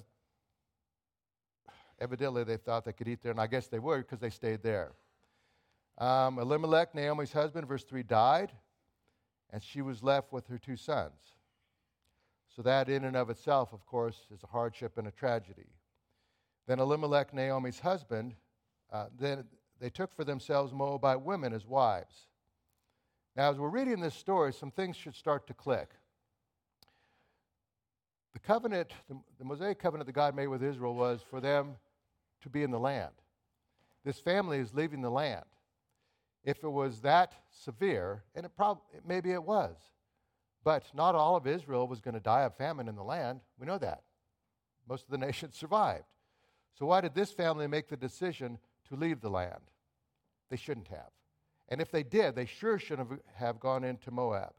evidently 2.01 2.45
they 2.45 2.57
thought 2.57 2.85
they 2.85 2.93
could 2.93 3.09
eat 3.09 3.23
there, 3.23 3.33
and 3.33 3.41
I 3.41 3.47
guess 3.47 3.67
they 3.67 3.79
would 3.79 4.03
because 4.03 4.21
they 4.21 4.31
stayed 4.31 4.63
there. 4.63 4.93
Um, 5.99 6.39
Elimelech, 6.39 6.95
Naomi's 6.95 7.33
husband, 7.33 7.67
verse 7.69 7.85
3, 7.85 8.05
died, 8.05 8.53
and 9.51 9.63
she 9.63 9.83
was 9.83 10.03
left 10.03 10.33
with 10.33 10.47
her 10.47 10.57
two 10.57 10.77
sons. 10.77 11.35
So 12.61 12.65
that, 12.65 12.91
in 12.91 13.05
and 13.05 13.17
of 13.17 13.31
itself, 13.31 13.73
of 13.73 13.87
course, 13.87 14.27
is 14.31 14.43
a 14.43 14.47
hardship 14.47 14.99
and 14.99 15.09
a 15.09 15.11
tragedy. 15.11 15.71
Then 16.67 16.79
Elimelech, 16.79 17.33
Naomi's 17.33 17.81
husband, 17.81 18.35
uh, 18.93 19.07
then 19.19 19.45
they 19.81 19.89
took 19.89 20.15
for 20.15 20.25
themselves 20.25 20.71
Moabite 20.71 21.23
women 21.23 21.55
as 21.55 21.65
wives. 21.65 22.27
Now, 23.35 23.51
as 23.51 23.57
we're 23.57 23.71
reading 23.71 23.99
this 23.99 24.15
story, 24.15 24.53
some 24.53 24.71
things 24.71 24.95
should 24.95 25.15
start 25.15 25.47
to 25.47 25.55
click. 25.55 25.89
The 28.35 28.41
covenant, 28.41 28.93
the, 29.09 29.19
the 29.39 29.45
Mosaic 29.47 29.79
covenant 29.79 30.05
that 30.05 30.13
God 30.13 30.37
made 30.37 30.49
with 30.49 30.63
Israel 30.63 30.95
was 30.95 31.23
for 31.31 31.41
them 31.41 31.77
to 32.43 32.51
be 32.51 32.63
in 32.63 32.71
the 32.71 32.79
land. 32.79 33.15
This 34.05 34.21
family 34.21 34.59
is 34.59 34.75
leaving 34.75 35.01
the 35.01 35.09
land. 35.09 35.47
If 36.45 36.63
it 36.63 36.69
was 36.69 37.01
that 37.01 37.33
severe, 37.51 38.23
and 38.35 38.45
it 38.45 38.55
prob- 38.55 38.83
maybe 39.09 39.33
it 39.33 39.43
was, 39.43 39.77
but 40.65 40.85
not 40.95 41.15
all 41.15 41.37
of 41.37 41.47
Israel 41.47 41.87
was 41.87 42.01
going 42.01 42.15
to 42.15 42.21
die 42.21 42.43
of 42.43 42.57
famine 42.57 42.89
in 42.89 42.97
the 42.97 43.03
land. 43.03 43.41
We 43.59 43.67
know 43.67 43.79
that. 43.79 44.03
Most 44.89 45.05
of 45.05 45.11
the 45.11 45.19
nation 45.27 45.53
survived. 45.53 46.05
So, 46.79 46.87
why 46.87 47.01
did 47.01 47.15
this 47.15 47.33
family 47.33 47.67
make 47.67 47.89
the 47.89 47.97
decision 47.97 48.59
to 48.89 48.97
leave 48.97 49.21
the 49.21 49.31
land? 49.31 49.71
They 50.51 50.57
shouldn't 50.57 50.89
have. 50.89 51.11
And 51.69 51.81
if 51.81 51.91
they 51.91 52.03
did, 52.03 52.35
they 52.35 52.47
sure 52.47 52.79
shouldn't 52.79 53.23
have 53.35 53.61
gone 53.61 53.85
into 53.85 54.11
Moab. 54.11 54.53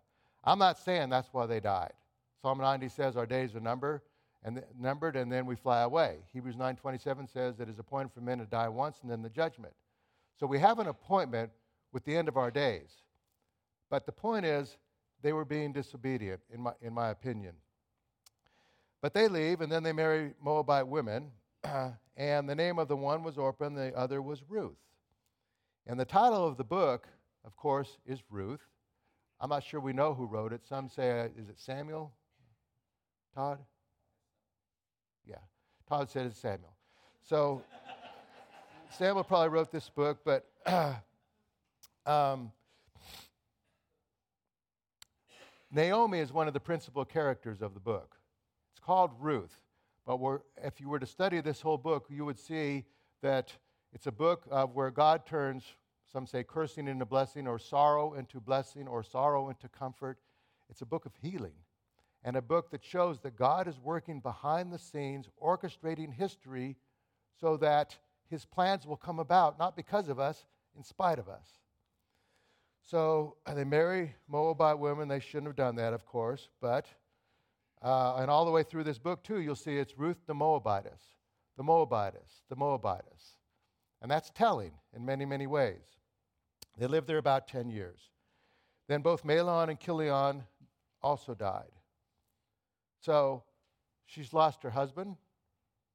I'm 0.44 0.60
not 0.60 0.80
saying 0.80 1.10
that's 1.10 1.34
why 1.34 1.46
they 1.46 1.60
died. 1.60 1.94
Psalm 2.42 2.60
90 2.60 2.90
says 2.90 3.18
our 3.18 3.26
days 3.26 3.56
are 3.56 3.60
numbered 3.60 4.02
and 4.44 4.64
numbered 4.80 5.16
and 5.16 5.32
then 5.32 5.46
we 5.46 5.56
fly 5.56 5.82
away. 5.82 6.20
Hebrews 6.34 6.56
9:27 6.56 7.28
says 7.28 7.60
it 7.60 7.70
is 7.70 7.78
appointed 7.78 8.12
for 8.12 8.22
men 8.22 8.40
to 8.40 8.46
die 8.46 8.70
once 8.70 9.02
and 9.02 9.12
then 9.12 9.22
the 9.22 9.30
judgment. 9.30 9.74
So 10.40 10.48
we 10.48 10.60
have 10.60 10.80
an 10.80 10.88
appointment 10.88 11.52
with 11.92 12.06
the 12.06 12.18
end 12.18 12.28
of 12.28 12.38
our 12.38 12.50
days. 12.50 13.04
But 13.90 14.06
the 14.06 14.12
point 14.12 14.46
is 14.46 14.78
they 15.22 15.34
were 15.34 15.46
being 15.46 15.74
disobedient 15.74 16.42
in 16.54 16.62
my 16.62 16.74
in 16.82 16.94
my 16.94 17.10
opinion. 17.10 17.54
But 19.02 19.14
they 19.14 19.28
leave 19.28 19.62
and 19.62 19.72
then 19.72 19.84
they 19.84 19.94
marry 19.94 20.34
Moabite 20.42 20.88
women 20.88 21.32
and 22.18 22.48
the 22.48 22.56
name 22.56 22.78
of 22.80 22.88
the 22.88 22.96
one 22.96 23.24
was 23.24 23.38
Orpah 23.38 23.66
and 23.66 23.78
the 23.78 23.96
other 23.96 24.22
was 24.22 24.44
Ruth. 24.48 24.78
And 25.88 26.00
the 26.00 26.06
title 26.06 26.48
of 26.48 26.58
the 26.58 26.64
book, 26.64 27.08
of 27.44 27.56
course, 27.56 27.98
is 28.06 28.22
Ruth. 28.30 28.62
I'm 29.40 29.50
not 29.50 29.64
sure 29.64 29.80
we 29.80 29.94
know 29.94 30.14
who 30.14 30.28
wrote 30.28 30.54
it. 30.54 30.62
Some 30.68 30.88
say, 30.88 31.22
uh, 31.22 31.26
is 31.36 31.50
it 31.50 31.60
Samuel? 31.60 32.14
Todd? 33.34 33.58
Yeah. 35.26 35.38
Todd 35.90 36.10
said 36.10 36.28
it's 36.28 36.38
Samuel. 36.38 36.76
So 37.28 37.64
Samuel 38.98 39.24
probably 39.24 39.50
wrote 39.50 39.72
this 39.72 39.90
book, 39.90 40.20
but 40.24 40.46
um, 42.06 42.52
Naomi 45.72 46.20
is 46.20 46.34
one 46.34 46.48
of 46.48 46.54
the 46.54 46.60
principal 46.60 47.06
characters 47.06 47.62
of 47.62 47.74
the 47.74 47.80
book. 47.80 48.18
It's 48.72 48.80
called 48.80 49.12
Ruth. 49.20 49.56
But 50.06 50.20
if 50.62 50.82
you 50.82 50.90
were 50.90 51.00
to 51.00 51.06
study 51.06 51.40
this 51.40 51.62
whole 51.62 51.78
book, 51.78 52.08
you 52.10 52.26
would 52.26 52.40
see 52.40 52.84
that 53.22 53.54
it's 53.94 54.08
a 54.08 54.12
book 54.12 54.46
of 54.52 54.76
where 54.76 54.92
God 54.92 55.26
turns, 55.26 55.64
some 56.12 56.28
say, 56.28 56.44
cursing 56.44 56.88
into 56.88 57.06
blessing, 57.06 57.48
or 57.48 57.58
sorrow 57.58 58.14
into 58.14 58.42
blessing, 58.42 58.88
or 58.88 59.04
sorrow 59.04 59.50
into 59.50 59.70
comfort. 59.70 60.18
It's 60.70 60.82
a 60.82 60.86
book 60.86 61.06
of 61.06 61.14
healing, 61.22 61.56
and 62.24 62.36
a 62.36 62.42
book 62.42 62.72
that 62.72 62.84
shows 62.84 63.20
that 63.20 63.38
God 63.38 63.68
is 63.68 63.80
working 63.80 64.20
behind 64.20 64.74
the 64.74 64.80
scenes, 64.80 65.30
orchestrating 65.42 66.14
history 66.14 66.76
so 67.40 67.56
that 67.58 67.98
his 68.30 68.46
plans 68.46 68.86
will 68.86 68.98
come 68.98 69.20
about, 69.20 69.58
not 69.60 69.76
because 69.76 70.10
of 70.10 70.20
us, 70.20 70.46
in 70.76 70.84
spite 70.84 71.20
of 71.20 71.30
us. 71.30 71.48
So 72.84 73.38
they 73.54 73.64
marry 73.64 74.16
Moabite 74.28 74.80
women. 74.80 75.08
They 75.08 75.20
shouldn't 75.20 75.48
have 75.48 75.56
done 75.56 75.76
that, 75.76 75.94
of 75.94 76.06
course, 76.06 76.50
but, 76.60 76.88
uh, 77.82 78.16
and 78.18 78.30
all 78.30 78.46
the 78.46 78.52
way 78.52 78.64
through 78.64 78.84
this 78.84 78.98
book, 78.98 79.24
too, 79.24 79.40
you'll 79.40 79.56
see 79.56 79.78
it's 79.78 79.98
Ruth 79.98 80.18
the 80.28 80.34
Moabitess, 80.34 81.02
the 81.58 81.64
Moabitess, 81.64 82.44
the 82.50 82.56
Moabitess. 82.56 83.38
And 84.02 84.10
that's 84.10 84.32
telling 84.32 84.72
in 84.96 85.06
many, 85.06 85.26
many 85.26 85.48
ways. 85.48 86.00
They 86.78 86.88
lived 86.88 87.08
there 87.08 87.18
about 87.18 87.48
10 87.48 87.70
years. 87.70 88.00
Then 88.88 89.02
both 89.02 89.24
Mahlon 89.24 89.70
and 89.70 89.80
Chilion 89.80 90.44
also 91.02 91.34
died. 91.36 91.72
So 93.00 93.44
she's 94.06 94.34
lost 94.34 94.64
her 94.64 94.70
husband. 94.70 95.18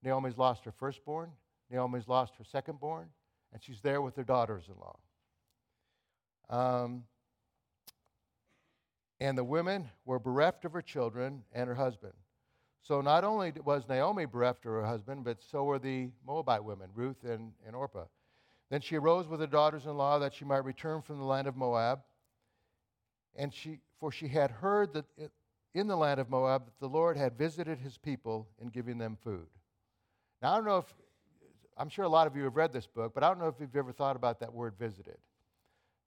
Naomi's 0.02 0.38
lost 0.38 0.64
her 0.64 0.73
firstborn. 0.73 1.31
Naomi's 1.71 2.09
lost 2.09 2.35
her 2.37 2.45
secondborn. 2.45 3.07
And 3.52 3.62
she's 3.62 3.81
there 3.81 4.00
with 4.00 4.16
her 4.16 4.25
daughters 4.25 4.64
in 4.69 4.78
law. 4.78 4.99
Um, 6.49 7.05
and 9.21 9.37
the 9.37 9.45
women 9.45 9.88
were 10.05 10.19
bereft 10.19 10.65
of 10.65 10.73
her 10.73 10.83
children 10.83 11.43
and 11.53 11.69
her 11.69 11.75
husband. 11.75 12.12
So 12.83 13.00
not 13.00 13.25
only 13.25 13.53
was 13.65 13.88
Naomi 13.88 14.26
bereft 14.26 14.65
of 14.67 14.73
her 14.73 14.85
husband, 14.85 15.25
but 15.25 15.43
so 15.43 15.65
were 15.65 15.79
the 15.79 16.11
Moabite 16.25 16.62
women, 16.62 16.88
Ruth 16.95 17.25
and, 17.25 17.53
and 17.67 17.75
Orpah. 17.75 18.05
Then 18.71 18.81
she 18.81 18.97
arose 18.97 19.26
with 19.26 19.41
her 19.41 19.47
daughters 19.47 19.87
in 19.87 19.97
law 19.97 20.19
that 20.19 20.35
she 20.35 20.45
might 20.45 20.65
return 20.65 21.03
from 21.03 21.19
the 21.19 21.25
land 21.25 21.49
of 21.49 21.57
Moab. 21.57 22.00
And 23.35 23.53
she, 23.53 23.81
for 23.99 24.12
she 24.12 24.29
had 24.29 24.50
heard 24.50 24.93
that 24.95 25.05
in 25.75 25.87
the 25.87 25.97
land 25.97 26.21
of 26.21 26.31
Moab 26.31 26.65
that 26.67 26.79
the 26.81 26.88
Lord 26.88 27.17
had 27.17 27.37
visited 27.37 27.79
his 27.79 27.99
people 27.99 28.49
in 28.61 28.69
giving 28.69 28.99
them 28.99 29.17
food. 29.23 29.47
Now, 30.41 30.53
I 30.53 30.57
don't 30.57 30.65
know 30.65 30.79
if, 30.79 30.95
I'm 31.76 31.88
sure 31.88 32.05
a 32.05 32.09
lot 32.09 32.26
of 32.26 32.37
you 32.37 32.45
have 32.45 32.57
read 32.57 32.73
this 32.73 32.87
book, 32.87 33.12
but 33.15 33.23
I 33.23 33.29
don't 33.29 33.38
know 33.38 33.49
if 33.49 33.57
you've 33.61 33.75
ever 33.76 33.93
thought 33.93 34.17
about 34.17 34.41
that 34.41 34.53
word 34.53 34.75
visited. 34.79 35.19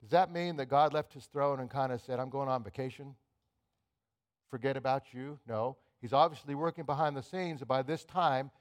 Does 0.01 0.12
that 0.12 0.32
mean 0.32 0.56
that 0.58 0.68
God 0.68 0.94
left 0.94 1.13
his 1.13 1.25
throne 1.25 1.60
and 1.60 1.70
kind 1.70 1.91
of 1.91 2.01
said, 2.01 2.20
I'm 2.20 2.29
going 2.29 2.50
on 2.50 2.63
vacation? 2.63 3.15
Forget 4.50 4.77
about 4.77 5.13
you? 5.13 5.39
No. 5.48 5.77
He's 6.01 6.13
obviously 6.13 6.56
working 6.56 6.86
behind 6.86 7.18
the 7.18 7.24
scenes. 7.24 7.62
And 7.62 7.68
by 7.68 7.82
this 7.82 8.06
time, 8.06 8.51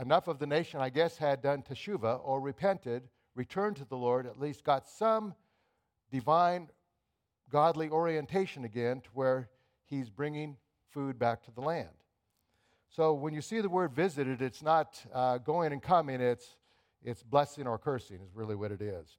enough 0.00 0.28
of 0.28 0.38
the 0.38 0.46
nation, 0.46 0.80
I 0.80 0.90
guess, 0.90 1.16
had 1.16 1.42
done 1.42 1.62
teshuva 1.62 2.20
or 2.22 2.40
repented, 2.40 3.08
returned 3.34 3.76
to 3.76 3.84
the 3.84 3.96
Lord, 3.96 4.26
at 4.26 4.38
least 4.38 4.64
got 4.64 4.86
some 4.86 5.34
divine, 6.12 6.68
godly 7.50 7.88
orientation 7.88 8.64
again 8.64 9.00
to 9.00 9.10
where 9.14 9.48
he's 9.86 10.10
bringing 10.10 10.56
food 10.90 11.18
back 11.18 11.42
to 11.44 11.50
the 11.50 11.60
land. 11.60 11.88
So 12.90 13.14
when 13.14 13.34
you 13.34 13.40
see 13.40 13.60
the 13.60 13.68
word 13.68 13.92
visited, 13.92 14.40
it's 14.40 14.62
not 14.62 15.04
uh, 15.12 15.38
going 15.38 15.72
and 15.72 15.82
coming, 15.82 16.20
it's, 16.20 16.56
it's 17.02 17.22
blessing 17.22 17.66
or 17.66 17.78
cursing, 17.78 18.20
is 18.20 18.34
really 18.34 18.54
what 18.54 18.70
it 18.70 18.80
is. 18.80 19.16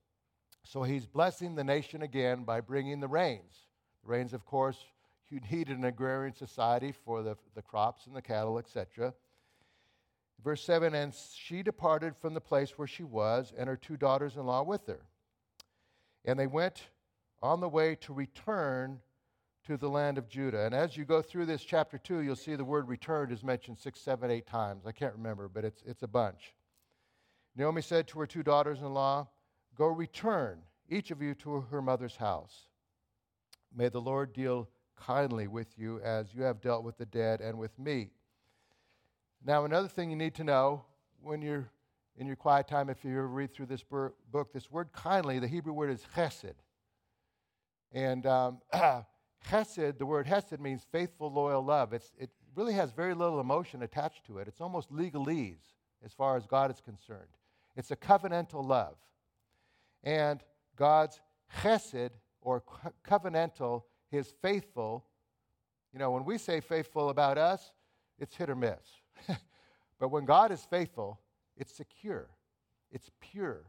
So 0.65 0.81
he's 0.81 1.05
blessing 1.05 1.53
the 1.53 1.63
nation 1.63 2.01
again 2.01 2.43
by 2.43 2.59
bringing 2.59 2.99
the 2.99 3.07
rains. 3.07 3.67
The 4.03 4.09
rains, 4.09 4.33
of 4.33 4.45
course, 4.45 4.77
you 5.29 5.39
need 5.51 5.69
an 5.69 5.85
agrarian 5.85 6.33
society 6.33 6.91
for 6.91 7.21
the, 7.21 7.37
the 7.53 7.61
crops 7.61 8.07
and 8.07 8.15
the 8.15 8.21
cattle, 8.21 8.57
etc. 8.57 9.13
Verse 10.43 10.63
7 10.63 10.95
And 10.95 11.13
she 11.35 11.61
departed 11.61 12.15
from 12.15 12.33
the 12.33 12.41
place 12.41 12.77
where 12.77 12.87
she 12.87 13.03
was, 13.03 13.53
and 13.55 13.69
her 13.69 13.77
two 13.77 13.95
daughters 13.95 14.37
in 14.37 14.45
law 14.45 14.63
with 14.63 14.87
her. 14.87 15.05
And 16.25 16.39
they 16.39 16.47
went 16.47 16.81
on 17.43 17.59
the 17.59 17.69
way 17.69 17.95
to 18.01 18.13
return 18.13 18.99
to 19.67 19.77
the 19.77 19.89
land 19.89 20.17
of 20.17 20.27
Judah. 20.27 20.65
And 20.65 20.73
as 20.73 20.97
you 20.97 21.05
go 21.05 21.21
through 21.21 21.45
this 21.45 21.63
chapter 21.63 21.99
2, 21.99 22.21
you'll 22.21 22.35
see 22.35 22.55
the 22.55 22.65
word 22.65 22.87
returned 22.87 23.31
is 23.31 23.43
mentioned 23.43 23.77
six, 23.77 24.01
seven, 24.01 24.31
eight 24.31 24.47
times. 24.47 24.85
I 24.87 24.91
can't 24.91 25.13
remember, 25.13 25.47
but 25.47 25.63
it's, 25.63 25.83
it's 25.85 26.03
a 26.03 26.07
bunch. 26.07 26.55
Naomi 27.55 27.83
said 27.83 28.07
to 28.07 28.19
her 28.19 28.27
two 28.27 28.43
daughters 28.43 28.79
in 28.79 28.93
law, 28.93 29.27
Go 29.75 29.87
return, 29.87 30.59
each 30.89 31.11
of 31.11 31.21
you 31.21 31.33
to 31.35 31.61
her 31.61 31.81
mother's 31.81 32.15
house. 32.15 32.67
May 33.75 33.89
the 33.89 34.01
Lord 34.01 34.33
deal 34.33 34.69
kindly 34.95 35.47
with 35.47 35.77
you 35.77 35.99
as 36.01 36.33
you 36.33 36.43
have 36.43 36.61
dealt 36.61 36.83
with 36.83 36.97
the 36.97 37.05
dead 37.05 37.41
and 37.41 37.57
with 37.57 37.77
me. 37.77 38.11
Now, 39.43 39.65
another 39.65 39.87
thing 39.87 40.09
you 40.09 40.15
need 40.15 40.35
to 40.35 40.43
know 40.43 40.85
when 41.21 41.41
you're 41.41 41.69
in 42.17 42.27
your 42.27 42.35
quiet 42.35 42.67
time, 42.67 42.89
if 42.89 43.03
you 43.03 43.11
ever 43.11 43.27
read 43.27 43.53
through 43.53 43.65
this 43.65 43.83
book, 43.83 44.53
this 44.53 44.71
word 44.71 44.91
kindly, 44.93 45.39
the 45.39 45.47
Hebrew 45.47 45.73
word 45.73 45.89
is 45.89 46.05
chesed. 46.15 46.53
And 47.91 48.25
um, 48.25 48.59
chesed, 49.49 49.97
the 49.97 50.05
word 50.05 50.27
chesed 50.27 50.59
means 50.59 50.85
faithful, 50.91 51.31
loyal 51.31 51.63
love. 51.63 51.91
It's, 51.93 52.13
it 52.17 52.29
really 52.55 52.73
has 52.73 52.91
very 52.91 53.13
little 53.13 53.41
emotion 53.41 53.83
attached 53.83 54.25
to 54.27 54.37
it. 54.37 54.47
It's 54.47 54.61
almost 54.61 54.91
legalese 54.93 55.73
as 56.03 56.13
far 56.13 56.37
as 56.37 56.45
God 56.45 56.71
is 56.71 56.79
concerned. 56.79 57.27
It's 57.75 57.91
a 57.91 57.95
covenantal 57.95 58.65
love. 58.65 58.95
And 60.05 60.41
God's 60.77 61.19
chesed, 61.61 62.11
or 62.41 62.63
covenantal, 63.05 63.83
his 64.11 64.33
faithful, 64.41 65.03
you 65.91 65.99
know, 65.99 66.11
when 66.11 66.23
we 66.23 66.37
say 66.37 66.61
faithful 66.61 67.09
about 67.09 67.37
us, 67.37 67.73
it's 68.19 68.35
hit 68.35 68.49
or 68.49 68.55
miss. 68.55 69.01
but 69.99 70.09
when 70.09 70.25
God 70.25 70.51
is 70.51 70.61
faithful, 70.61 71.19
it's 71.57 71.75
secure, 71.75 72.29
it's 72.91 73.09
pure, 73.19 73.63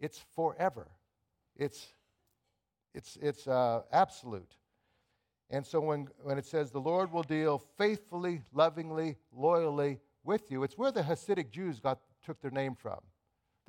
it's 0.00 0.18
forever, 0.34 0.88
it's, 1.56 1.92
it's, 2.92 3.16
it's 3.22 3.46
uh, 3.46 3.82
absolute. 3.92 4.56
And 5.48 5.64
so 5.64 5.80
when, 5.80 6.08
when 6.22 6.38
it 6.38 6.46
says 6.46 6.70
the 6.70 6.80
Lord 6.80 7.12
will 7.12 7.22
deal 7.22 7.62
faithfully, 7.78 8.40
lovingly, 8.52 9.16
loyally 9.32 10.00
with 10.24 10.50
you, 10.50 10.64
it's 10.64 10.76
where 10.76 10.90
the 10.90 11.02
Hasidic 11.02 11.50
Jews 11.50 11.78
got, 11.78 12.00
took 12.24 12.40
their 12.40 12.50
name 12.50 12.74
from. 12.74 12.98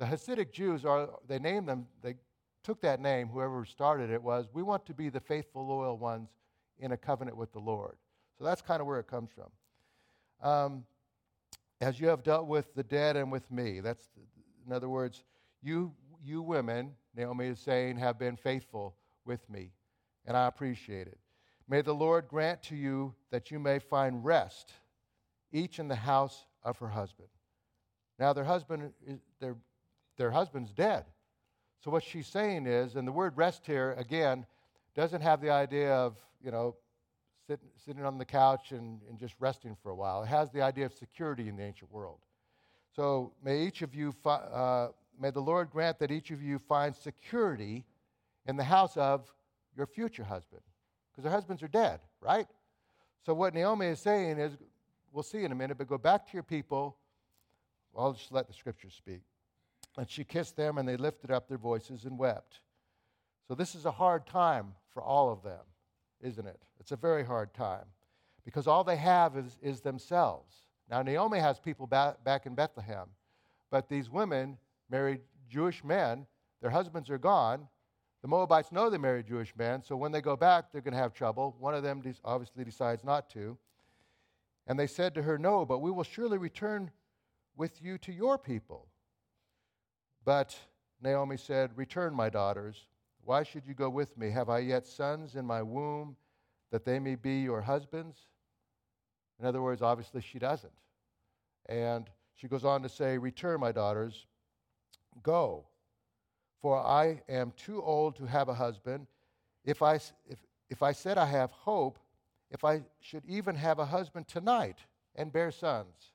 The 0.04 0.10
Hasidic 0.10 0.52
Jews 0.52 0.84
are, 0.84 1.08
they 1.26 1.38
named 1.38 1.66
them, 1.66 1.86
they 2.02 2.16
took 2.62 2.82
that 2.82 3.00
name, 3.00 3.26
whoever 3.26 3.64
started 3.64 4.10
it 4.10 4.22
was, 4.22 4.50
we 4.52 4.62
want 4.62 4.84
to 4.84 4.92
be 4.92 5.08
the 5.08 5.18
faithful, 5.18 5.66
loyal 5.66 5.96
ones 5.96 6.28
in 6.78 6.92
a 6.92 6.96
covenant 6.96 7.38
with 7.38 7.52
the 7.52 7.58
Lord. 7.58 7.96
So 8.36 8.44
that's 8.44 8.60
kind 8.60 8.82
of 8.82 8.86
where 8.86 9.00
it 9.00 9.06
comes 9.06 9.30
from. 9.30 10.46
Um, 10.46 10.84
as 11.80 11.98
you 11.98 12.08
have 12.08 12.22
dealt 12.22 12.46
with 12.46 12.74
the 12.74 12.82
dead 12.82 13.16
and 13.16 13.32
with 13.32 13.50
me, 13.50 13.80
that's, 13.80 14.06
in 14.66 14.74
other 14.74 14.90
words, 14.90 15.24
you, 15.62 15.94
you 16.22 16.42
women, 16.42 16.92
Naomi 17.16 17.46
is 17.46 17.58
saying, 17.58 17.96
have 17.96 18.18
been 18.18 18.36
faithful 18.36 18.96
with 19.24 19.48
me, 19.48 19.70
and 20.26 20.36
I 20.36 20.48
appreciate 20.48 21.06
it. 21.06 21.18
May 21.66 21.80
the 21.80 21.94
Lord 21.94 22.28
grant 22.28 22.62
to 22.64 22.76
you 22.76 23.14
that 23.30 23.50
you 23.50 23.58
may 23.58 23.78
find 23.78 24.22
rest, 24.22 24.74
each 25.50 25.78
in 25.78 25.88
the 25.88 25.94
house 25.94 26.44
of 26.62 26.76
her 26.76 26.88
husband. 26.88 27.28
Now, 28.18 28.34
their 28.34 28.44
husband, 28.44 28.92
their, 29.40 29.56
their 30.16 30.30
husband's 30.30 30.72
dead. 30.72 31.04
So, 31.80 31.90
what 31.90 32.02
she's 32.02 32.26
saying 32.26 32.66
is, 32.66 32.96
and 32.96 33.06
the 33.06 33.12
word 33.12 33.36
rest 33.36 33.66
here, 33.66 33.94
again, 33.98 34.46
doesn't 34.94 35.20
have 35.20 35.40
the 35.40 35.50
idea 35.50 35.92
of, 35.92 36.16
you 36.42 36.50
know, 36.50 36.76
sit, 37.46 37.60
sitting 37.84 38.04
on 38.04 38.16
the 38.16 38.24
couch 38.24 38.72
and, 38.72 39.00
and 39.08 39.18
just 39.18 39.34
resting 39.38 39.76
for 39.82 39.90
a 39.90 39.94
while. 39.94 40.22
It 40.22 40.28
has 40.28 40.50
the 40.50 40.62
idea 40.62 40.86
of 40.86 40.92
security 40.94 41.48
in 41.48 41.56
the 41.56 41.62
ancient 41.62 41.92
world. 41.92 42.20
So, 42.96 43.32
may 43.42 43.66
each 43.66 43.82
of 43.82 43.94
you, 43.94 44.12
fi- 44.12 44.36
uh, 44.36 44.88
may 45.20 45.30
the 45.30 45.40
Lord 45.40 45.70
grant 45.70 45.98
that 45.98 46.10
each 46.10 46.30
of 46.30 46.42
you 46.42 46.58
find 46.58 46.94
security 46.94 47.84
in 48.46 48.56
the 48.56 48.64
house 48.64 48.96
of 48.96 49.30
your 49.76 49.86
future 49.86 50.24
husband 50.24 50.62
because 51.10 51.24
their 51.24 51.32
husbands 51.32 51.62
are 51.62 51.68
dead, 51.68 52.00
right? 52.20 52.46
So, 53.26 53.34
what 53.34 53.52
Naomi 53.52 53.86
is 53.86 54.00
saying 54.00 54.38
is, 54.38 54.56
we'll 55.12 55.22
see 55.22 55.44
in 55.44 55.52
a 55.52 55.54
minute, 55.54 55.76
but 55.76 55.88
go 55.88 55.98
back 55.98 56.26
to 56.26 56.32
your 56.32 56.42
people. 56.42 56.96
I'll 57.96 58.12
just 58.12 58.32
let 58.32 58.48
the 58.48 58.54
scriptures 58.54 58.94
speak. 58.96 59.20
And 59.96 60.10
she 60.10 60.24
kissed 60.24 60.56
them, 60.56 60.78
and 60.78 60.88
they 60.88 60.96
lifted 60.96 61.30
up 61.30 61.48
their 61.48 61.58
voices 61.58 62.04
and 62.04 62.18
wept. 62.18 62.60
So, 63.46 63.54
this 63.54 63.74
is 63.74 63.84
a 63.84 63.90
hard 63.90 64.26
time 64.26 64.74
for 64.92 65.02
all 65.02 65.30
of 65.30 65.42
them, 65.42 65.60
isn't 66.20 66.46
it? 66.46 66.60
It's 66.80 66.92
a 66.92 66.96
very 66.96 67.24
hard 67.24 67.54
time 67.54 67.86
because 68.44 68.66
all 68.66 68.84
they 68.84 68.96
have 68.96 69.36
is, 69.36 69.58
is 69.62 69.80
themselves. 69.80 70.54
Now, 70.90 71.02
Naomi 71.02 71.38
has 71.38 71.58
people 71.58 71.86
back, 71.86 72.22
back 72.24 72.46
in 72.46 72.54
Bethlehem, 72.54 73.08
but 73.70 73.88
these 73.88 74.10
women 74.10 74.58
married 74.90 75.20
Jewish 75.48 75.82
men, 75.84 76.26
their 76.60 76.70
husbands 76.70 77.10
are 77.10 77.18
gone, 77.18 77.68
the 78.24 78.28
Moabites 78.28 78.72
know 78.72 78.88
they 78.88 78.96
married 78.96 79.26
Jewish 79.26 79.54
men, 79.54 79.82
so 79.82 79.96
when 79.96 80.10
they 80.10 80.22
go 80.22 80.34
back, 80.34 80.72
they're 80.72 80.80
going 80.80 80.94
to 80.94 80.98
have 80.98 81.12
trouble. 81.12 81.54
One 81.58 81.74
of 81.74 81.82
them 81.82 82.02
obviously 82.24 82.64
decides 82.64 83.04
not 83.04 83.28
to. 83.30 83.58
And 84.66 84.78
they 84.78 84.86
said 84.86 85.14
to 85.14 85.22
her, 85.22 85.36
No, 85.36 85.66
but 85.66 85.80
we 85.80 85.90
will 85.90 86.04
surely 86.04 86.38
return 86.38 86.90
with 87.54 87.82
you 87.82 87.98
to 87.98 88.12
your 88.14 88.38
people. 88.38 88.88
But 90.24 90.56
Naomi 91.02 91.36
said, 91.36 91.76
Return, 91.76 92.14
my 92.14 92.30
daughters. 92.30 92.86
Why 93.24 93.42
should 93.42 93.66
you 93.66 93.74
go 93.74 93.88
with 93.88 94.16
me? 94.18 94.30
Have 94.30 94.50
I 94.50 94.58
yet 94.58 94.86
sons 94.86 95.34
in 95.34 95.46
my 95.46 95.62
womb 95.62 96.16
that 96.70 96.84
they 96.84 96.98
may 96.98 97.14
be 97.14 97.40
your 97.40 97.60
husbands? 97.60 98.18
In 99.40 99.46
other 99.46 99.62
words, 99.62 99.82
obviously 99.82 100.20
she 100.20 100.38
doesn't. 100.38 100.72
And 101.66 102.08
she 102.34 102.48
goes 102.48 102.64
on 102.64 102.82
to 102.82 102.88
say, 102.88 103.18
Return, 103.18 103.60
my 103.60 103.72
daughters. 103.72 104.26
Go 105.22 105.66
for 106.64 106.78
I 106.78 107.20
am 107.28 107.52
too 107.58 107.82
old 107.82 108.16
to 108.16 108.24
have 108.24 108.48
a 108.48 108.54
husband. 108.54 109.06
If 109.66 109.82
I, 109.82 109.96
if, 109.96 110.38
if 110.70 110.82
I 110.82 110.92
said 110.92 111.18
I 111.18 111.26
have 111.26 111.50
hope, 111.50 111.98
if 112.50 112.64
I 112.64 112.80
should 113.00 113.22
even 113.26 113.54
have 113.54 113.78
a 113.78 113.84
husband 113.84 114.28
tonight 114.28 114.78
and 115.14 115.30
bear 115.30 115.50
sons, 115.50 116.12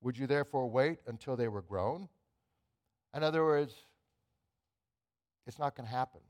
would 0.00 0.16
you 0.16 0.26
therefore 0.26 0.66
wait 0.70 1.00
until 1.06 1.36
they 1.36 1.48
were 1.48 1.60
grown? 1.60 2.08
In 3.16 3.22
other 3.22 3.44
words, 3.44 3.74
it's 5.46 5.58
not 5.58 5.74
going 5.74 5.88
to 5.88 5.94
happen. 5.94 6.20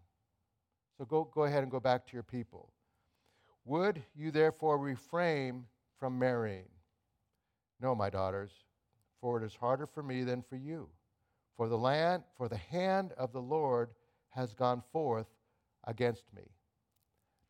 So 0.97 1.05
go, 1.05 1.29
go 1.35 1.43
ahead 1.43 1.65
and 1.65 1.71
go 1.71 1.81
back 1.81 2.07
to 2.07 2.13
your 2.13 2.23
people. 2.23 2.71
Would 3.65 4.03
you 4.15 4.31
therefore 4.31 4.79
refrain 4.79 5.65
from 5.99 6.17
marrying? 6.17 6.69
No, 7.81 7.95
my 7.97 8.09
daughters, 8.09 8.53
for 9.21 9.43
it 9.43 9.45
is 9.45 9.57
harder 9.57 9.87
for 9.87 10.03
me 10.03 10.23
than 10.23 10.43
for 10.43 10.55
you. 10.55 10.89
For 11.57 11.69
the 11.69 11.77
land, 11.77 12.23
for 12.37 12.49
the 12.49 12.57
hand 12.57 13.13
of 13.19 13.33
the 13.33 13.43
Lord 13.43 13.91
has 14.31 14.55
gone 14.55 14.83
forth 14.93 15.27
against 15.85 16.25
me. 16.37 16.45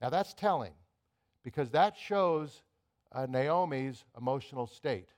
Now 0.01 0.09
that's 0.09 0.33
telling, 0.33 0.73
because 1.45 1.71
that 1.71 1.95
shows 1.97 2.63
uh, 3.13 3.27
Naomi's 3.29 4.05
emotional 4.17 4.67
state. 4.67 5.09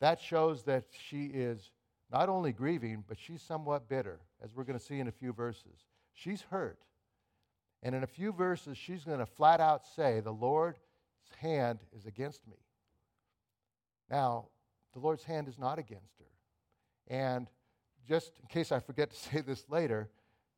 That 0.00 0.20
shows 0.20 0.62
that 0.64 0.84
she 1.08 1.24
is 1.26 1.72
not 2.12 2.28
only 2.28 2.52
grieving, 2.52 3.04
but 3.06 3.18
she's 3.18 3.42
somewhat 3.42 3.88
bitter, 3.88 4.20
as 4.42 4.54
we're 4.54 4.64
going 4.64 4.78
to 4.78 4.84
see 4.84 4.98
in 4.98 5.08
a 5.08 5.12
few 5.12 5.32
verses. 5.32 5.86
She's 6.12 6.42
hurt. 6.42 6.78
And 7.82 7.94
in 7.94 8.02
a 8.02 8.08
few 8.08 8.32
verses, 8.32 8.76
she's 8.76 9.04
going 9.04 9.20
to 9.20 9.26
flat 9.26 9.60
out 9.60 9.86
say, 9.86 10.20
The 10.20 10.32
Lord's 10.32 10.78
hand 11.38 11.80
is 11.96 12.06
against 12.06 12.46
me. 12.46 12.56
Now, 14.10 14.48
the 14.92 14.98
Lord's 14.98 15.24
hand 15.24 15.48
is 15.48 15.58
not 15.58 15.78
against 15.78 16.18
her. 16.18 17.14
And 17.14 17.46
just 18.08 18.32
in 18.40 18.48
case 18.48 18.72
I 18.72 18.80
forget 18.80 19.10
to 19.10 19.16
say 19.30 19.40
this 19.40 19.64
later, 19.68 20.10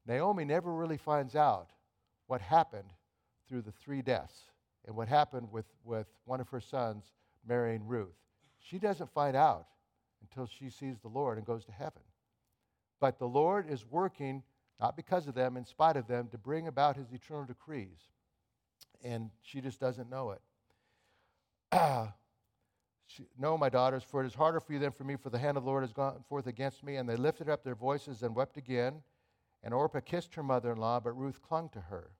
Naomi 0.07 0.45
never 0.45 0.73
really 0.73 0.97
finds 0.97 1.37
out 1.37 1.71
what 2.27 2.41
happened 2.41 2.93
through 3.49 3.63
the 3.63 3.73
three 3.73 4.03
deaths 4.03 4.47
and 4.87 4.97
what 4.97 5.07
happened 5.07 5.53
with, 5.53 5.67
with 5.85 6.07
one 6.25 6.41
of 6.41 6.49
her 6.49 6.61
sons 6.61 7.05
marrying 7.47 7.87
Ruth. 7.87 8.17
She 8.59 8.79
doesn't 8.79 9.13
find 9.13 9.37
out 9.37 9.67
until 10.23 10.47
she 10.47 10.71
sees 10.71 10.99
the 11.01 11.09
Lord 11.09 11.39
and 11.39 11.47
goes 11.47 11.65
to 11.67 11.73
heaven. 11.73 12.03
But 13.01 13.19
the 13.19 13.27
Lord 13.27 13.69
is 13.69 13.85
working, 13.85 14.43
not 14.81 14.97
because 14.97 15.27
of 15.27 15.35
them, 15.35 15.57
in 15.57 15.65
spite 15.65 15.97
of 15.97 16.07
them, 16.07 16.29
to 16.29 16.39
bring 16.39 16.69
about 16.69 16.97
his 16.97 17.13
eternal 17.13 17.45
decrees. 17.45 17.99
And 19.03 19.31
she 19.43 19.61
just 19.61 19.81
doesn't 19.81 20.09
know 20.09 20.37
it. 21.73 22.09
She, 23.15 23.25
no, 23.39 23.59
my 23.59 23.69
daughters, 23.69 24.03
for 24.03 24.23
it 24.23 24.27
is 24.27 24.33
harder 24.33 24.59
for 24.59 24.73
you 24.73 24.79
than 24.79 24.91
for 24.91 25.05
me, 25.05 25.17
for 25.17 25.29
the 25.29 25.39
hand 25.39 25.59
of 25.59 25.65
the 25.65 25.69
Lord 25.69 25.83
has 25.83 25.93
gone 25.93 26.25
forth 26.31 26.47
against 26.47 26.83
me. 26.83 26.97
And 26.97 27.07
they 27.07 27.17
lifted 27.17 27.47
up 27.47 27.63
their 27.63 27.75
voices 27.75 28.23
and 28.23 28.35
wept 28.35 28.57
again. 28.57 29.03
And 29.63 29.75
Orpah 29.75 30.01
kissed 30.01 30.35
her 30.35 30.43
mother 30.43 30.73
in 30.73 30.79
law, 30.79 30.99
but 30.99 31.13
Ruth 31.13 31.43
clung 31.43 31.69
to 31.71 31.81
her. 31.81 32.11